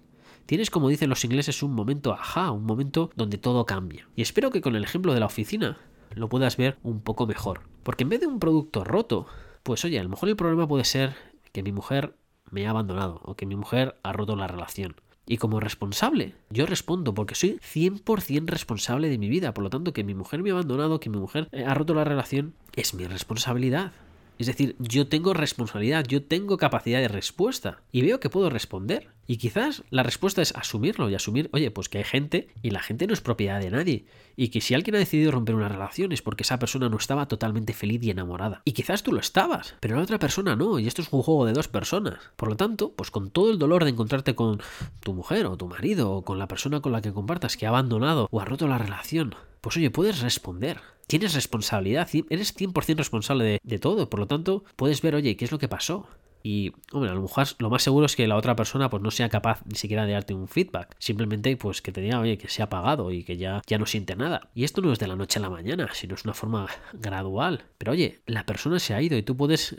tienes 0.45 0.69
como 0.69 0.89
dicen 0.89 1.09
los 1.09 1.23
ingleses 1.25 1.63
un 1.63 1.73
momento 1.73 2.13
ajá, 2.13 2.51
un 2.51 2.65
momento 2.65 3.09
donde 3.15 3.37
todo 3.37 3.65
cambia. 3.65 4.07
Y 4.15 4.21
espero 4.21 4.51
que 4.51 4.61
con 4.61 4.75
el 4.75 4.83
ejemplo 4.83 5.13
de 5.13 5.19
la 5.19 5.25
oficina 5.25 5.77
lo 6.13 6.29
puedas 6.29 6.57
ver 6.57 6.77
un 6.83 7.01
poco 7.01 7.27
mejor. 7.27 7.61
Porque 7.83 8.03
en 8.03 8.09
vez 8.09 8.21
de 8.21 8.27
un 8.27 8.39
producto 8.39 8.83
roto, 8.83 9.27
pues 9.63 9.83
oye, 9.85 9.99
a 9.99 10.03
lo 10.03 10.09
mejor 10.09 10.29
el 10.29 10.35
problema 10.35 10.67
puede 10.67 10.85
ser 10.85 11.15
que 11.51 11.63
mi 11.63 11.71
mujer 11.71 12.15
me 12.51 12.67
ha 12.67 12.69
abandonado 12.69 13.21
o 13.23 13.35
que 13.35 13.45
mi 13.45 13.55
mujer 13.55 13.97
ha 14.03 14.13
roto 14.13 14.35
la 14.35 14.47
relación. 14.47 14.95
Y 15.27 15.37
como 15.37 15.59
responsable, 15.59 16.35
yo 16.49 16.65
respondo 16.65 17.13
porque 17.13 17.35
soy 17.35 17.59
100% 17.59 18.45
responsable 18.47 19.09
de 19.09 19.17
mi 19.17 19.27
vida. 19.27 19.53
Por 19.53 19.63
lo 19.63 19.69
tanto, 19.69 19.91
que 19.91 20.03
mi 20.03 20.13
mujer 20.13 20.43
me 20.43 20.51
ha 20.51 20.53
abandonado, 20.53 20.99
que 20.99 21.09
mi 21.09 21.17
mujer 21.17 21.49
ha 21.65 21.73
roto 21.73 21.93
la 21.95 22.03
relación, 22.03 22.53
es 22.75 22.93
mi 22.93 23.05
responsabilidad. 23.05 23.91
Es 24.37 24.47
decir, 24.47 24.75
yo 24.79 25.07
tengo 25.07 25.33
responsabilidad, 25.33 26.05
yo 26.05 26.23
tengo 26.23 26.57
capacidad 26.57 26.99
de 26.99 27.07
respuesta 27.07 27.81
y 27.91 28.01
veo 28.01 28.19
que 28.19 28.29
puedo 28.29 28.49
responder. 28.49 29.09
Y 29.27 29.37
quizás 29.37 29.83
la 29.89 30.03
respuesta 30.03 30.41
es 30.41 30.55
asumirlo 30.55 31.09
y 31.09 31.15
asumir, 31.15 31.49
oye, 31.51 31.71
pues 31.71 31.89
que 31.89 31.97
hay 31.97 32.03
gente 32.03 32.49
y 32.61 32.69
la 32.69 32.81
gente 32.81 33.07
no 33.07 33.13
es 33.13 33.21
propiedad 33.21 33.59
de 33.59 33.71
nadie. 33.71 34.05
Y 34.35 34.49
que 34.49 34.61
si 34.61 34.75
alguien 34.75 34.95
ha 34.95 34.99
decidido 34.99 35.31
romper 35.31 35.55
una 35.55 35.69
relación 35.69 36.11
es 36.11 36.21
porque 36.21 36.43
esa 36.43 36.59
persona 36.59 36.89
no 36.89 36.97
estaba 36.97 37.27
totalmente 37.27 37.73
feliz 37.73 38.03
y 38.03 38.11
enamorada. 38.11 38.61
Y 38.65 38.73
quizás 38.73 39.01
tú 39.01 39.11
lo 39.11 39.19
estabas, 39.19 39.75
pero 39.79 39.95
la 39.95 40.03
otra 40.03 40.19
persona 40.19 40.55
no. 40.55 40.77
Y 40.77 40.87
esto 40.87 41.01
es 41.01 41.11
un 41.11 41.23
juego 41.23 41.45
de 41.45 41.53
dos 41.53 41.67
personas. 41.67 42.19
Por 42.35 42.49
lo 42.49 42.55
tanto, 42.55 42.91
pues 42.91 43.09
con 43.09 43.31
todo 43.31 43.51
el 43.51 43.57
dolor 43.57 43.83
de 43.83 43.91
encontrarte 43.91 44.35
con 44.35 44.61
tu 44.99 45.13
mujer 45.13 45.47
o 45.47 45.57
tu 45.57 45.67
marido 45.67 46.11
o 46.11 46.23
con 46.23 46.37
la 46.37 46.47
persona 46.47 46.81
con 46.81 46.91
la 46.91 47.01
que 47.01 47.13
compartas 47.13 47.57
que 47.57 47.65
ha 47.65 47.69
abandonado 47.69 48.27
o 48.29 48.41
ha 48.41 48.45
roto 48.45 48.67
la 48.67 48.77
relación, 48.77 49.33
pues 49.61 49.77
oye, 49.77 49.89
puedes 49.89 50.21
responder. 50.21 50.79
Tienes 51.07 51.35
responsabilidad, 51.35 52.09
eres 52.29 52.55
100% 52.55 52.97
responsable 52.97 53.59
de, 53.61 53.79
todo. 53.79 54.09
Por 54.09 54.19
lo 54.19 54.27
tanto, 54.27 54.63
puedes 54.75 55.01
ver, 55.01 55.15
oye, 55.15 55.37
¿qué 55.37 55.45
es 55.45 55.51
lo 55.51 55.59
que 55.59 55.67
pasó? 55.67 56.07
Y, 56.41 56.73
hombre, 56.91 57.09
a 57.09 57.15
lo 57.15 57.23
mejor 57.23 57.47
lo 57.57 57.71
más 57.71 57.81
seguro 57.81 58.05
es 58.05 58.15
que 58.15 58.27
la 58.27 58.35
otra 58.35 58.55
persona 58.55 58.87
pues 58.87 59.01
no 59.01 59.09
sea 59.09 59.29
capaz 59.29 59.63
ni 59.65 59.75
siquiera 59.75 60.05
de 60.05 60.13
darte 60.13 60.35
un 60.35 60.47
feedback. 60.47 60.95
Simplemente 60.99 61.57
pues 61.57 61.81
que 61.81 61.91
te 61.91 62.01
diga, 62.01 62.19
oye, 62.19 62.37
que 62.37 62.49
se 62.49 62.61
ha 62.61 62.65
apagado 62.65 63.11
y 63.11 63.23
que 63.23 63.37
ya, 63.37 63.63
ya 63.65 63.79
no 63.79 63.87
siente 63.87 64.15
nada. 64.15 64.49
Y 64.53 64.63
esto 64.63 64.81
no 64.81 64.93
es 64.93 64.99
de 64.99 65.07
la 65.07 65.15
noche 65.15 65.39
a 65.39 65.41
la 65.41 65.49
mañana, 65.49 65.89
sino 65.93 66.13
es 66.13 66.23
una 66.23 66.35
forma 66.35 66.67
gradual. 66.93 67.65
Pero 67.79 67.93
oye, 67.93 68.21
la 68.27 68.45
persona 68.45 68.77
se 68.77 68.93
ha 68.93 69.01
ido 69.01 69.17
y 69.17 69.23
tú 69.23 69.35
puedes 69.35 69.75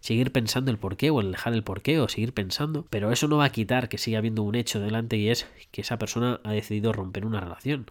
seguir 0.00 0.30
pensando 0.30 0.70
el 0.70 0.78
porqué 0.78 1.10
o 1.10 1.22
dejar 1.22 1.54
el 1.54 1.64
porqué 1.64 1.98
o 2.00 2.08
seguir 2.08 2.34
pensando. 2.34 2.86
Pero 2.90 3.12
eso 3.12 3.26
no 3.26 3.38
va 3.38 3.46
a 3.46 3.52
quitar 3.52 3.88
que 3.88 3.96
siga 3.96 4.18
habiendo 4.18 4.42
un 4.42 4.56
hecho 4.56 4.78
delante 4.78 5.16
y 5.16 5.30
es 5.30 5.46
que 5.70 5.80
esa 5.80 5.98
persona 5.98 6.40
ha 6.44 6.52
decidido 6.52 6.92
romper 6.92 7.24
una 7.24 7.40
relación. 7.40 7.90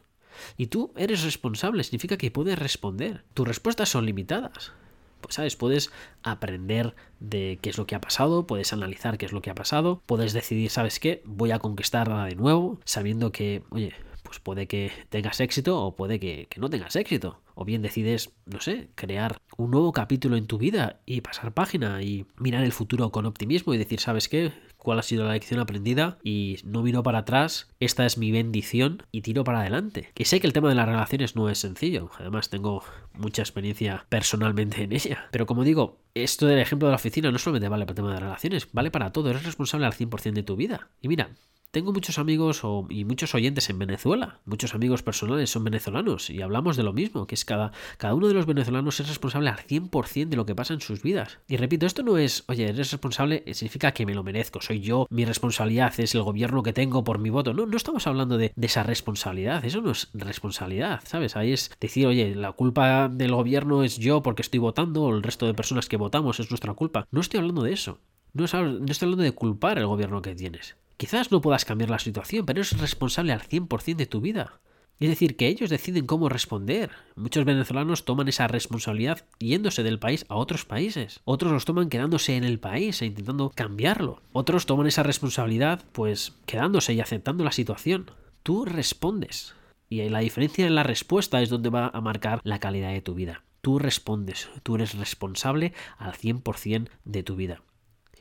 Y 0.58 0.68
tú 0.68 0.94
eres 0.96 1.24
responsable, 1.24 1.84
significa 1.84 2.18
que 2.18 2.32
puedes 2.32 2.58
responder. 2.58 3.24
Tus 3.34 3.48
respuestas 3.48 3.90
son 3.90 4.06
limitadas 4.06 4.74
pues 5.22 5.36
sabes, 5.36 5.56
puedes 5.56 5.92
aprender 6.24 6.96
de 7.20 7.60
qué 7.62 7.70
es 7.70 7.78
lo 7.78 7.86
que 7.86 7.96
ha 7.96 8.02
pasado, 8.02 8.48
puedes 8.48 8.74
analizar 8.74 9.18
qué 9.18 9.26
es 9.26 9.32
lo 9.32 9.42
que 9.42 9.50
ha 9.50 9.56
pasado, 9.56 10.02
puedes 10.06 10.34
decidir, 10.34 10.70
¿sabes 10.70 11.00
qué? 11.00 11.22
Voy 11.26 11.52
a 11.52 11.60
conquistarla 11.60 12.26
de 12.26 12.36
nuevo, 12.36 12.80
sabiendo 12.86 13.32
que, 13.32 13.64
oye, 13.70 13.94
pues 14.24 14.40
puede 14.40 14.68
que 14.68 14.92
tengas 15.10 15.40
éxito 15.40 15.84
o 15.84 15.96
puede 15.96 16.20
que, 16.20 16.48
que, 16.50 16.60
no 16.60 16.70
tengas 16.70 16.96
éxito. 16.96 17.42
O 17.56 17.66
bien 17.66 17.82
decides, 17.82 18.32
no 18.46 18.62
sé, 18.62 18.90
crear 18.96 19.42
un 19.58 19.72
nuevo 19.72 19.92
capítulo 19.92 20.38
en 20.38 20.48
tu 20.48 20.58
vida 20.58 21.02
y 21.06 21.22
pasar 21.22 21.54
página 21.54 22.02
y 22.02 22.26
mirar 22.38 22.64
el 22.64 22.72
futuro 22.72 23.12
con 23.12 23.26
optimismo 23.26 23.74
y 23.74 23.78
decir, 23.78 24.00
¿sabes 24.00 24.30
qué? 24.30 24.54
Cuál 24.80 24.98
ha 24.98 25.04
sido 25.04 25.26
la 25.26 25.34
lección 25.34 25.60
aprendida 25.60 26.18
y 26.24 26.58
no 26.64 26.82
miro 26.82 27.04
para 27.04 27.20
atrás, 27.20 27.68
esta 27.80 28.06
es 28.06 28.18
mi 28.18 28.32
bendición 28.32 29.04
y 29.12 29.22
tiro 29.22 29.44
para 29.44 29.60
adelante. 29.60 30.10
Que 30.16 30.26
sé 30.26 30.40
que 30.40 30.48
el 30.48 30.54
tema 30.54 30.70
de 30.70 30.76
las 30.76 30.88
relaciones 30.88 31.36
no 31.36 31.50
es 31.50 31.60
sencillo, 31.60 32.10
además 32.18 32.50
tengo 32.50 32.84
mucha 33.14 33.44
experiencia 33.44 34.06
personalmente 34.10 34.84
en 34.84 34.94
ella, 34.94 35.28
pero 35.32 35.46
como 35.46 35.64
digo, 35.64 36.00
esto 36.16 36.48
del 36.48 36.60
ejemplo 36.60 36.88
de 36.88 36.94
la 36.94 36.98
oficina 36.98 37.32
no 37.32 37.38
solamente 37.38 37.70
vale 37.70 37.86
para 37.86 37.92
el 37.92 37.96
tema 37.98 38.14
de 38.14 38.20
relaciones, 38.22 38.68
vale 38.72 38.90
para 38.90 39.12
todo, 39.12 39.30
eres 39.30 39.44
responsable 39.44 39.86
al 39.86 39.94
100% 39.94 40.34
de 40.34 40.44
tu 40.44 40.56
vida. 40.56 40.90
Y 41.02 41.08
mira, 41.10 41.30
tengo 41.72 41.94
muchos 41.94 42.18
amigos 42.18 42.64
y 42.90 43.06
muchos 43.06 43.36
oyentes 43.36 43.70
en 43.70 43.78
Venezuela. 43.78 44.40
Muchos 44.46 44.74
amigos 44.74 45.04
personales 45.04 45.52
son 45.52 45.64
venezolanos 45.64 46.30
y 46.30 46.42
hablamos 46.42 46.78
de 46.78 46.84
lo 46.84 46.94
mismo, 46.94 47.28
que 47.28 47.36
es 47.36 47.46
cada, 47.46 47.72
cada 47.98 48.16
uno 48.16 48.28
de 48.28 48.34
los 48.34 48.46
venezolanos 48.46 49.00
es 49.00 49.08
responsable 49.08 49.50
al 49.50 49.58
100% 49.58 50.30
de 50.30 50.36
lo 50.36 50.46
que 50.46 50.56
pasa 50.56 50.74
en 50.74 50.82
sus 50.82 51.04
vidas. 51.04 51.40
Y 51.48 51.58
repito, 51.58 51.86
esto 51.86 52.02
no 52.02 52.18
es, 52.18 52.44
oye, 52.48 52.64
eres 52.64 52.92
responsable, 52.92 53.44
eh, 53.46 53.54
significa 53.54 53.92
que 53.92 54.06
me 54.06 54.16
lo 54.16 54.24
merezco, 54.24 54.62
soy 54.62 54.82
yo, 54.82 55.06
mi 55.10 55.26
responsabilidad 55.26 55.94
es 56.00 56.16
el 56.16 56.24
gobierno 56.24 56.64
que 56.64 56.74
tengo 56.74 57.04
por 57.04 57.20
mi 57.20 57.30
voto. 57.30 57.54
No, 57.54 57.66
no 57.66 57.78
estamos 57.78 58.08
hablando 58.08 58.38
de, 58.38 58.52
esa 58.60 58.84
responsabilidad, 58.84 59.64
eso 59.64 59.82
no 59.82 59.92
es 59.92 60.10
responsabilidad, 60.14 61.02
¿sabes? 61.06 61.36
Ahí 61.36 61.54
es 61.54 61.72
decir, 61.80 62.08
oye, 62.08 62.36
la 62.36 62.52
culpa 62.52 63.10
del 63.10 63.34
gobierno 63.34 63.84
es 63.84 63.98
yo 63.98 64.24
porque 64.24 64.42
estoy 64.42 64.60
votando 64.60 65.04
o 65.04 65.16
el 65.16 65.24
resto 65.24 65.46
de 65.46 65.54
personas 65.54 65.88
que 65.88 65.98
votamos 65.98 66.40
es 66.40 66.50
nuestra 66.50 66.74
culpa. 66.74 67.08
No 67.12 67.22
estoy 67.22 67.40
hablando 67.40 67.64
de 67.64 67.74
eso. 67.74 68.00
No, 68.34 68.46
no 68.46 68.92
estoy 68.92 69.06
hablando 69.06 69.24
de 69.24 69.32
culpar 69.32 69.78
el 69.80 69.88
gobierno 69.88 70.22
que 70.22 70.36
tienes. 70.36 70.76
Quizás 71.00 71.32
no 71.32 71.40
puedas 71.40 71.64
cambiar 71.64 71.90
la 71.90 71.98
situación, 71.98 72.46
pero 72.46 72.60
eres 72.60 72.78
responsable 72.78 73.32
al 73.32 73.42
100% 73.42 73.96
de 73.96 74.06
tu 74.06 74.20
vida. 74.20 74.60
Es 75.00 75.08
decir, 75.08 75.38
que 75.38 75.48
ellos 75.48 75.70
deciden 75.70 76.06
cómo 76.06 76.28
responder. 76.28 76.92
Muchos 77.16 77.46
venezolanos 77.46 78.04
toman 78.04 78.28
esa 78.28 78.50
responsabilidad 78.50 79.26
yéndose 79.40 79.82
del 79.82 79.98
país 79.98 80.26
a 80.28 80.36
otros 80.36 80.66
países. 80.66 81.22
Otros 81.24 81.54
los 81.54 81.64
toman 81.64 81.88
quedándose 81.88 82.36
en 82.36 82.44
el 82.44 82.60
país 82.60 83.02
e 83.02 83.06
intentando 83.06 83.50
cambiarlo. 83.50 84.22
Otros 84.34 84.66
toman 84.66 84.88
esa 84.88 85.04
responsabilidad 85.04 85.86
pues 85.94 86.36
quedándose 86.46 86.94
y 86.94 87.00
aceptando 87.00 87.46
la 87.46 87.54
situación. 87.54 88.12
Tú 88.44 88.66
respondes. 88.66 89.56
Y 89.88 90.08
la 90.10 90.20
diferencia 90.20 90.68
en 90.68 90.76
la 90.76 90.84
respuesta 90.84 91.42
es 91.42 91.48
donde 91.48 91.70
va 91.70 91.92
a 91.94 92.02
marcar 92.02 92.42
la 92.44 92.60
calidad 92.60 92.92
de 92.92 93.02
tu 93.02 93.14
vida. 93.14 93.46
Tú 93.62 93.80
respondes, 93.80 94.50
tú 94.64 94.76
eres 94.76 94.96
responsable 94.96 95.72
al 95.98 96.12
100% 96.12 96.90
de 97.06 97.24
tu 97.24 97.38
vida. 97.38 97.62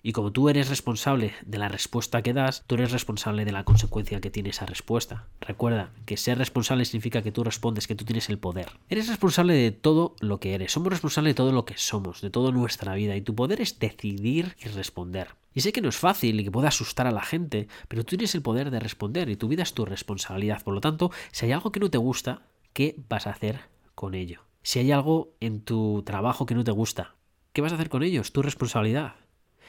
Y 0.03 0.13
como 0.13 0.33
tú 0.33 0.49
eres 0.49 0.69
responsable 0.69 1.35
de 1.45 1.59
la 1.59 1.69
respuesta 1.69 2.23
que 2.23 2.33
das, 2.33 2.65
tú 2.67 2.77
eres 2.77 2.93
responsable 2.93 3.45
de 3.45 3.53
la 3.53 3.65
consecuencia 3.65 4.21
que 4.21 4.31
tiene 4.31 4.51
esa 4.51 4.67
respuesta. 4.67 5.27
Recuerda 5.41 5.93
que 6.07 6.17
ser 6.17 6.39
responsable 6.39 6.85
significa 6.85 7.23
que 7.23 7.33
tú 7.33 7.45
respondes, 7.45 7.87
que 7.87 7.95
tú 7.95 8.05
tienes 8.05 8.29
el 8.29 8.39
poder. 8.39 8.69
Eres 8.89 9.09
responsable 9.09 9.55
de 9.55 9.73
todo 9.73 10.17
lo 10.21 10.41
que 10.41 10.55
eres. 10.55 10.73
Somos 10.73 10.93
responsables 10.93 11.33
de 11.33 11.37
todo 11.37 11.53
lo 11.53 11.65
que 11.65 11.77
somos, 11.77 12.21
de 12.21 12.31
toda 12.31 12.53
nuestra 12.53 12.95
vida. 12.95 13.17
Y 13.17 13.23
tu 13.23 13.35
poder 13.35 13.61
es 13.61 13.79
decidir 13.79 14.57
y 14.61 14.69
responder. 14.69 15.29
Y 15.55 15.61
sé 15.61 15.73
que 15.73 15.81
no 15.81 15.89
es 15.89 15.97
fácil 15.97 16.39
y 16.39 16.45
que 16.45 16.51
puede 16.51 16.69
asustar 16.69 17.07
a 17.07 17.11
la 17.11 17.23
gente, 17.23 17.67
pero 17.89 18.05
tú 18.05 18.11
tienes 18.11 18.35
el 18.35 18.43
poder 18.43 18.71
de 18.71 18.81
responder 18.81 19.29
y 19.29 19.37
tu 19.37 19.49
vida 19.49 19.63
es 19.63 19.75
tu 19.75 19.85
responsabilidad. 19.85 20.63
Por 20.63 20.75
lo 20.75 20.81
tanto, 20.81 21.11
si 21.33 21.47
hay 21.47 21.53
algo 21.53 21.73
que 21.73 21.81
no 21.81 21.91
te 21.91 21.99
gusta, 21.99 22.43
¿qué 22.73 22.95
vas 23.09 23.27
a 23.27 23.31
hacer 23.31 23.61
con 23.95 24.15
ello? 24.15 24.43
Si 24.63 24.79
hay 24.79 24.93
algo 24.93 25.33
en 25.41 25.63
tu 25.63 26.03
trabajo 26.05 26.47
que 26.47 26.55
no 26.55 26.63
te 26.63 26.71
gusta, 26.71 27.17
¿qué 27.53 27.63
vas 27.63 27.73
a 27.73 27.75
hacer 27.75 27.89
con 27.89 28.03
ello? 28.03 28.21
Es 28.21 28.33
tu 28.33 28.43
responsabilidad. 28.43 29.15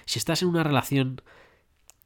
Si 0.09 0.17
estás 0.17 0.41
en 0.41 0.47
una 0.47 0.63
relación 0.63 1.21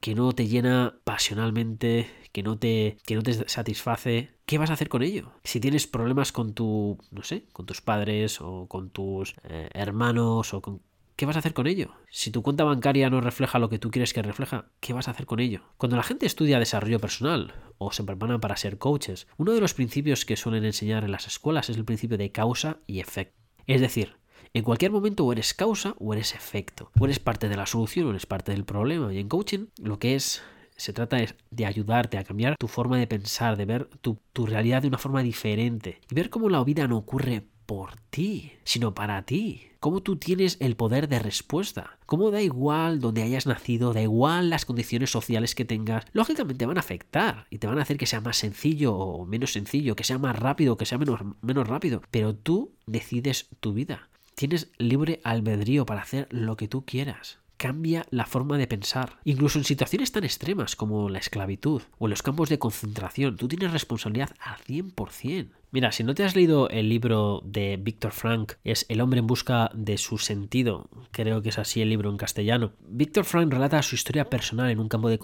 que 0.01 0.13
no 0.13 0.33
te 0.33 0.49
llena 0.49 0.99
pasionalmente, 1.05 2.09
que 2.33 2.43
no 2.43 2.59
te, 2.59 2.97
que 3.05 3.15
no 3.15 3.21
te 3.21 3.47
satisface, 3.47 4.31
¿qué 4.45 4.57
vas 4.57 4.69
a 4.69 4.73
hacer 4.73 4.89
con 4.89 5.03
ello? 5.03 5.31
Si 5.45 5.61
tienes 5.61 5.87
problemas 5.87 6.33
con 6.33 6.53
tu, 6.53 6.97
no 7.11 7.23
sé, 7.23 7.45
con 7.53 7.65
tus 7.65 7.79
padres 7.79 8.41
o 8.41 8.67
con 8.67 8.89
tus 8.89 9.35
eh, 9.45 9.69
hermanos 9.73 10.53
o 10.53 10.61
con 10.61 10.81
¿Qué 11.15 11.25
vas 11.25 11.37
a 11.37 11.39
hacer 11.39 11.53
con 11.53 11.65
ello? 11.65 11.93
Si 12.09 12.29
tu 12.29 12.41
cuenta 12.41 12.65
bancaria 12.65 13.09
no 13.09 13.21
refleja 13.21 13.57
lo 13.57 13.69
que 13.69 13.79
tú 13.79 13.89
quieres 13.89 14.11
que 14.11 14.21
refleja, 14.21 14.65
¿qué 14.81 14.91
vas 14.91 15.07
a 15.07 15.11
hacer 15.11 15.25
con 15.25 15.39
ello? 15.39 15.61
Cuando 15.77 15.95
la 15.95 16.03
gente 16.03 16.25
estudia 16.25 16.59
desarrollo 16.59 16.99
personal 16.99 17.53
o 17.77 17.93
se 17.93 18.03
preparan 18.03 18.41
para 18.41 18.57
ser 18.57 18.79
coaches, 18.79 19.27
uno 19.37 19.53
de 19.53 19.61
los 19.61 19.73
principios 19.73 20.25
que 20.25 20.35
suelen 20.35 20.65
enseñar 20.65 21.05
en 21.05 21.11
las 21.11 21.27
escuelas 21.27 21.69
es 21.69 21.77
el 21.77 21.85
principio 21.85 22.17
de 22.17 22.33
causa 22.33 22.79
y 22.85 22.99
efecto. 22.99 23.39
Es 23.65 23.79
decir, 23.79 24.17
en 24.53 24.63
cualquier 24.63 24.91
momento 24.91 25.25
o 25.25 25.31
eres 25.31 25.53
causa 25.53 25.95
o 25.99 26.13
eres 26.13 26.35
efecto. 26.35 26.91
O 26.99 27.05
eres 27.05 27.19
parte 27.19 27.49
de 27.49 27.57
la 27.57 27.65
solución 27.65 28.07
o 28.07 28.09
eres 28.11 28.25
parte 28.25 28.51
del 28.51 28.65
problema. 28.65 29.13
Y 29.13 29.19
en 29.19 29.29
coaching 29.29 29.67
lo 29.77 29.99
que 29.99 30.15
es 30.15 30.41
se 30.75 30.93
trata 30.93 31.17
de 31.51 31.65
ayudarte 31.65 32.17
a 32.17 32.23
cambiar 32.23 32.57
tu 32.57 32.67
forma 32.67 32.97
de 32.97 33.07
pensar, 33.07 33.57
de 33.57 33.65
ver 33.65 33.89
tu, 34.01 34.17
realidad 34.45 34.81
de 34.81 34.87
una 34.87 34.97
forma 34.97 35.23
diferente 35.23 36.01
y 36.09 36.15
ver 36.15 36.29
cómo 36.29 36.49
la 36.49 36.63
vida 36.63 36.87
no 36.87 36.97
ocurre 36.97 37.45
por 37.65 37.95
ti, 38.09 38.53
sino 38.63 38.93
para 38.93 39.21
ti. 39.23 39.69
Cómo 39.79 40.01
tú 40.01 40.15
tienes 40.17 40.57
el 40.59 40.75
poder 40.75 41.09
de 41.09 41.19
respuesta. 41.19 41.97
Cómo 42.05 42.31
da 42.31 42.41
igual 42.41 42.99
donde 42.99 43.23
hayas 43.23 43.47
nacido, 43.47 43.93
da 43.93 44.01
igual 44.01 44.49
las 44.49 44.65
condiciones 44.65 45.09
sociales 45.11 45.55
que 45.55 45.65
tengas. 45.65 46.05
Lógicamente 46.13 46.65
van 46.65 46.77
a 46.77 46.81
afectar 46.81 47.47
y 47.49 47.57
te 47.57 47.67
van 47.67 47.79
a 47.79 47.81
hacer 47.81 47.97
que 47.97 48.05
sea 48.05 48.21
más 48.21 48.37
sencillo 48.37 48.95
o 48.95 49.25
menos 49.25 49.53
sencillo, 49.53 49.95
que 49.95 50.05
sea 50.05 50.17
más 50.17 50.37
rápido 50.37 50.73
o 50.73 50.77
que 50.77 50.85
sea 50.85 50.97
menos, 50.97 51.19
menos 51.41 51.67
rápido. 51.67 52.01
Pero 52.11 52.33
tú 52.33 52.71
decides 52.85 53.49
tu 53.59 53.73
vida. 53.73 54.09
Tienes 54.35 54.71
libre 54.77 55.21
albedrío 55.23 55.85
para 55.85 56.01
hacer 56.01 56.27
lo 56.31 56.57
que 56.57 56.67
tú 56.67 56.85
quieras 56.85 57.39
cambia 57.63 58.05
la 58.09 58.25
forma 58.25 58.57
de 58.57 58.67
pensar. 58.67 59.19
Incluso 59.23 59.57
en 59.57 59.63
situaciones 59.63 60.11
tan 60.11 60.25
extremas 60.25 60.75
como 60.75 61.07
la 61.07 61.19
esclavitud 61.19 61.81
o 61.97 62.07
en 62.07 62.09
los 62.09 62.21
campos 62.21 62.49
de 62.49 62.59
concentración, 62.59 63.37
tú 63.37 63.47
tienes 63.47 63.71
responsabilidad 63.71 64.31
al 64.41 64.57
100%. 64.57 65.47
Mira, 65.73 65.91
si 65.91 66.03
no 66.03 66.13
te 66.13 66.23
has 66.23 66.35
leído 66.35 66.69
el 66.69 66.87
libro 66.87 67.41
de 67.43 67.77
Víctor 67.77 68.11
Frank, 68.11 68.53
es 68.63 68.85
El 68.89 69.01
hombre 69.01 69.21
en 69.21 69.25
busca 69.25 69.71
de 69.73 69.97
su 69.97 70.19
sentido, 70.19 70.87
creo 71.09 71.41
que 71.41 71.49
es 71.49 71.57
así 71.57 71.81
el 71.81 71.89
libro 71.89 72.11
en 72.11 72.17
castellano. 72.17 72.73
Víctor 72.87 73.25
Frank 73.25 73.51
relata 73.51 73.81
su 73.81 73.95
historia 73.95 74.29
personal 74.29 74.69
en 74.69 74.77
un 74.77 74.87
campo 74.87 75.09
de, 75.09 75.19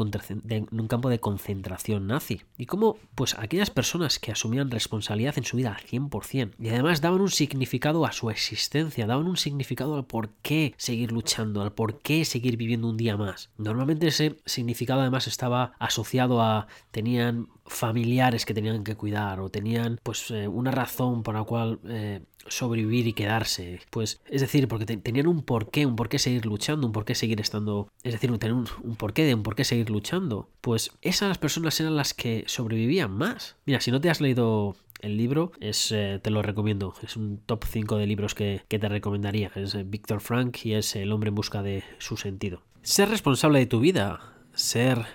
en 0.50 0.68
un 0.72 0.88
campo 0.88 1.10
de 1.10 1.20
concentración 1.20 2.08
nazi 2.08 2.42
y 2.58 2.66
cómo 2.66 2.98
pues 3.14 3.38
aquellas 3.38 3.70
personas 3.70 4.18
que 4.18 4.32
asumían 4.32 4.72
responsabilidad 4.72 5.38
en 5.38 5.44
su 5.44 5.56
vida 5.56 5.78
al 5.78 5.86
100% 5.86 6.54
y 6.58 6.70
además 6.70 7.02
daban 7.02 7.22
un 7.22 7.30
significado 7.30 8.08
a 8.08 8.12
su 8.12 8.32
existencia, 8.32 9.06
daban 9.06 9.28
un 9.28 9.38
significado 9.38 9.98
al 9.98 10.06
por 10.06 10.30
qué 10.42 10.74
seguir 10.78 11.12
luchando, 11.12 11.62
al 11.62 11.74
por 11.74 12.00
qué 12.00 12.26
seguir 12.26 12.58
viviendo 12.58 12.90
un 12.90 12.98
día 12.98 13.18
más. 13.18 13.52
Normalmente 13.60 14.08
ese 14.08 14.38
significado 14.48 15.02
además 15.02 15.28
estaba 15.28 15.74
asociado 15.78 16.42
a 16.42 16.66
tenían 16.90 17.50
familiares 17.70 18.46
que 18.46 18.54
tenían 18.54 18.84
que 18.84 18.96
cuidar 18.96 19.40
o 19.40 19.50
tenían 19.50 20.00
pues 20.04 20.32
eh, 20.32 20.48
una 20.48 20.72
razón 20.72 21.24
por 21.24 21.36
la 21.36 21.44
cual 21.44 21.80
eh, 21.88 22.22
sobrevivir 22.48 23.08
y 23.08 23.14
quedarse 23.14 23.80
pues 23.92 24.20
es 24.26 24.42
decir 24.42 24.68
porque 24.68 24.86
tenían 24.86 25.28
un 25.28 25.44
porqué 25.44 25.86
un 25.86 25.96
porqué 25.96 26.18
seguir 26.18 26.46
luchando 26.46 26.88
un 26.88 26.94
porqué 26.94 27.14
seguir 27.14 27.40
estando 27.40 27.90
es 28.04 28.14
decir 28.14 28.36
tener 28.40 28.56
un, 28.56 28.66
porqué 28.98 29.24
de 29.24 29.36
un 29.36 29.44
porqué 29.44 29.64
seguir 29.64 29.90
luchando 29.92 30.50
pues 30.62 30.92
esas 31.02 31.38
personas 31.38 31.80
eran 31.80 31.96
las 31.96 32.14
que 32.14 32.44
sobrevivían 32.48 33.12
más 33.12 33.56
mira 33.66 33.80
si 33.80 33.92
no 33.92 34.02
te 34.02 34.10
has 34.10 34.20
leído 34.20 34.76
el 35.00 35.16
libro 35.16 35.54
es, 35.62 35.94
eh, 35.94 36.20
te 36.22 36.30
lo 36.30 36.42
recomiendo. 36.42 36.94
Es 37.02 37.16
un 37.16 37.38
top 37.46 37.64
5 37.64 37.96
de 37.96 38.06
libros 38.06 38.36
que, 38.36 38.64
que 38.68 38.80
te 38.80 38.90
recomendaría. 38.90 39.50
Es 39.56 39.90
Víctor 39.90 40.20
Frank 40.20 40.58
y 40.66 40.74
es 40.74 40.94
El 40.98 41.14
hombre 41.14 41.30
en 41.30 41.36
busca 41.36 41.64
de 41.64 41.86
su 42.00 42.18
sentido. 42.18 42.64
Ser 42.82 43.08
responsable 43.08 43.60
de 43.60 43.66
tu 43.66 43.80
vida. 43.80 44.20
Ser 44.54 45.06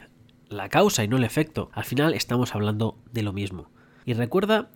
la 0.49 0.69
causa 0.69 1.05
y 1.05 1.09
no 1.09 1.17
el 1.17 1.25
efecto. 1.25 1.71
Al 1.73 1.85
final 1.85 2.15
estamos 2.15 2.55
hablando 2.55 2.99
de 3.13 3.23
lo 3.23 3.33
mismo. 3.33 3.71
Y 4.05 4.15
recuerda 4.15 4.71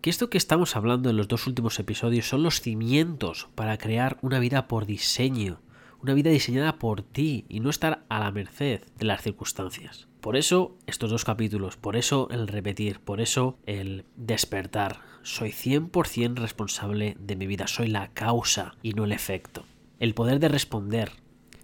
que 0.00 0.10
esto 0.10 0.30
que 0.30 0.38
estamos 0.38 0.76
hablando 0.76 1.10
en 1.10 1.16
los 1.16 1.28
dos 1.28 1.46
últimos 1.46 1.78
episodios 1.78 2.28
son 2.28 2.42
los 2.42 2.60
cimientos 2.60 3.48
para 3.54 3.78
crear 3.78 4.18
una 4.22 4.38
vida 4.38 4.68
por 4.68 4.86
diseño, 4.86 5.60
una 6.00 6.14
vida 6.14 6.30
diseñada 6.30 6.78
por 6.78 7.02
ti 7.02 7.44
y 7.48 7.60
no 7.60 7.70
estar 7.70 8.04
a 8.08 8.20
la 8.20 8.30
merced 8.30 8.82
de 8.96 9.04
las 9.04 9.22
circunstancias. 9.22 10.06
Por 10.20 10.36
eso 10.36 10.76
estos 10.86 11.10
dos 11.10 11.24
capítulos, 11.24 11.76
por 11.76 11.96
eso 11.96 12.28
el 12.30 12.48
repetir, 12.48 13.00
por 13.00 13.20
eso 13.20 13.58
el 13.66 14.04
despertar. 14.16 15.00
Soy 15.22 15.50
100% 15.50 16.36
responsable 16.36 17.16
de 17.18 17.36
mi 17.36 17.46
vida, 17.46 17.66
soy 17.66 17.88
la 17.88 18.08
causa 18.08 18.74
y 18.82 18.92
no 18.92 19.04
el 19.04 19.12
efecto. 19.12 19.64
El 19.98 20.14
poder 20.14 20.38
de 20.38 20.48
responder, 20.48 21.10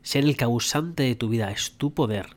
ser 0.02 0.24
el 0.24 0.36
causante 0.36 1.04
de 1.04 1.14
tu 1.14 1.28
vida 1.28 1.50
es 1.50 1.72
tu 1.78 1.94
poder 1.94 2.36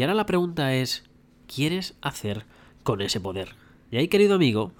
y 0.00 0.02
ahora 0.02 0.14
la 0.14 0.24
pregunta 0.24 0.74
es, 0.74 1.04
¿quieres 1.46 1.94
hacer 2.00 2.46
con 2.84 3.02
ese 3.02 3.20
poder? 3.20 3.54
Y 3.90 3.98
ahí, 3.98 4.08
querido 4.08 4.36
amigo, 4.36 4.72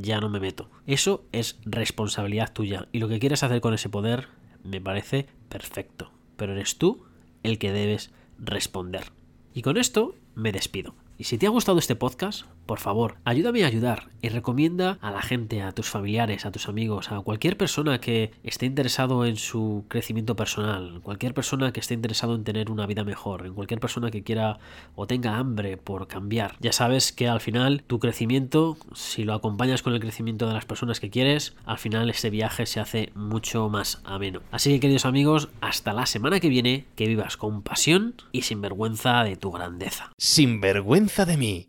ya 0.00 0.18
no 0.18 0.28
me 0.28 0.40
meto. 0.40 0.68
Eso 0.84 1.22
es 1.30 1.60
responsabilidad 1.64 2.52
tuya. 2.52 2.88
Y 2.90 2.98
lo 2.98 3.06
que 3.06 3.20
quieres 3.20 3.44
hacer 3.44 3.60
con 3.60 3.72
ese 3.72 3.88
poder 3.88 4.26
me 4.64 4.80
parece 4.80 5.28
perfecto. 5.48 6.10
Pero 6.36 6.54
eres 6.54 6.76
tú 6.76 7.04
el 7.44 7.60
que 7.60 7.70
debes 7.70 8.10
responder. 8.36 9.12
Y 9.54 9.62
con 9.62 9.76
esto 9.76 10.16
me 10.34 10.50
despido. 10.50 10.96
Y 11.18 11.22
si 11.22 11.38
te 11.38 11.46
ha 11.46 11.50
gustado 11.50 11.78
este 11.78 11.94
podcast, 11.94 12.44
por 12.66 12.78
favor, 12.78 13.16
ayúdame 13.24 13.64
a 13.64 13.68
ayudar 13.68 14.08
y 14.22 14.28
recomienda 14.28 14.98
a 15.00 15.10
la 15.10 15.22
gente, 15.22 15.62
a 15.62 15.72
tus 15.72 15.88
familiares, 15.88 16.46
a 16.46 16.52
tus 16.52 16.68
amigos, 16.68 17.12
a 17.12 17.20
cualquier 17.20 17.56
persona 17.56 18.00
que 18.00 18.32
esté 18.42 18.66
interesado 18.66 19.26
en 19.26 19.36
su 19.36 19.84
crecimiento 19.88 20.34
personal, 20.34 21.00
cualquier 21.02 21.34
persona 21.34 21.72
que 21.72 21.80
esté 21.80 21.94
interesado 21.94 22.34
en 22.34 22.44
tener 22.44 22.70
una 22.70 22.86
vida 22.86 23.04
mejor, 23.04 23.46
en 23.46 23.54
cualquier 23.54 23.80
persona 23.80 24.10
que 24.10 24.22
quiera 24.22 24.58
o 24.94 25.06
tenga 25.06 25.36
hambre 25.36 25.76
por 25.76 26.08
cambiar. 26.08 26.56
Ya 26.60 26.72
sabes 26.72 27.12
que 27.12 27.28
al 27.28 27.40
final 27.40 27.82
tu 27.86 27.98
crecimiento, 27.98 28.78
si 28.94 29.24
lo 29.24 29.34
acompañas 29.34 29.82
con 29.82 29.92
el 29.92 30.00
crecimiento 30.00 30.46
de 30.46 30.54
las 30.54 30.64
personas 30.64 31.00
que 31.00 31.10
quieres, 31.10 31.54
al 31.66 31.78
final 31.78 32.08
ese 32.08 32.30
viaje 32.30 32.66
se 32.66 32.80
hace 32.80 33.10
mucho 33.14 33.68
más 33.68 34.00
ameno. 34.04 34.40
Así 34.50 34.70
que 34.70 34.80
queridos 34.80 35.04
amigos, 35.04 35.48
hasta 35.60 35.92
la 35.92 36.06
semana 36.06 36.40
que 36.40 36.48
viene, 36.48 36.86
que 36.96 37.06
vivas 37.06 37.36
con 37.36 37.62
pasión 37.62 38.14
y 38.32 38.42
sin 38.42 38.60
vergüenza 38.60 39.22
de 39.24 39.36
tu 39.36 39.50
grandeza. 39.50 40.12
Sin 40.18 40.60
vergüenza 40.60 41.26
de 41.26 41.36
mí, 41.36 41.68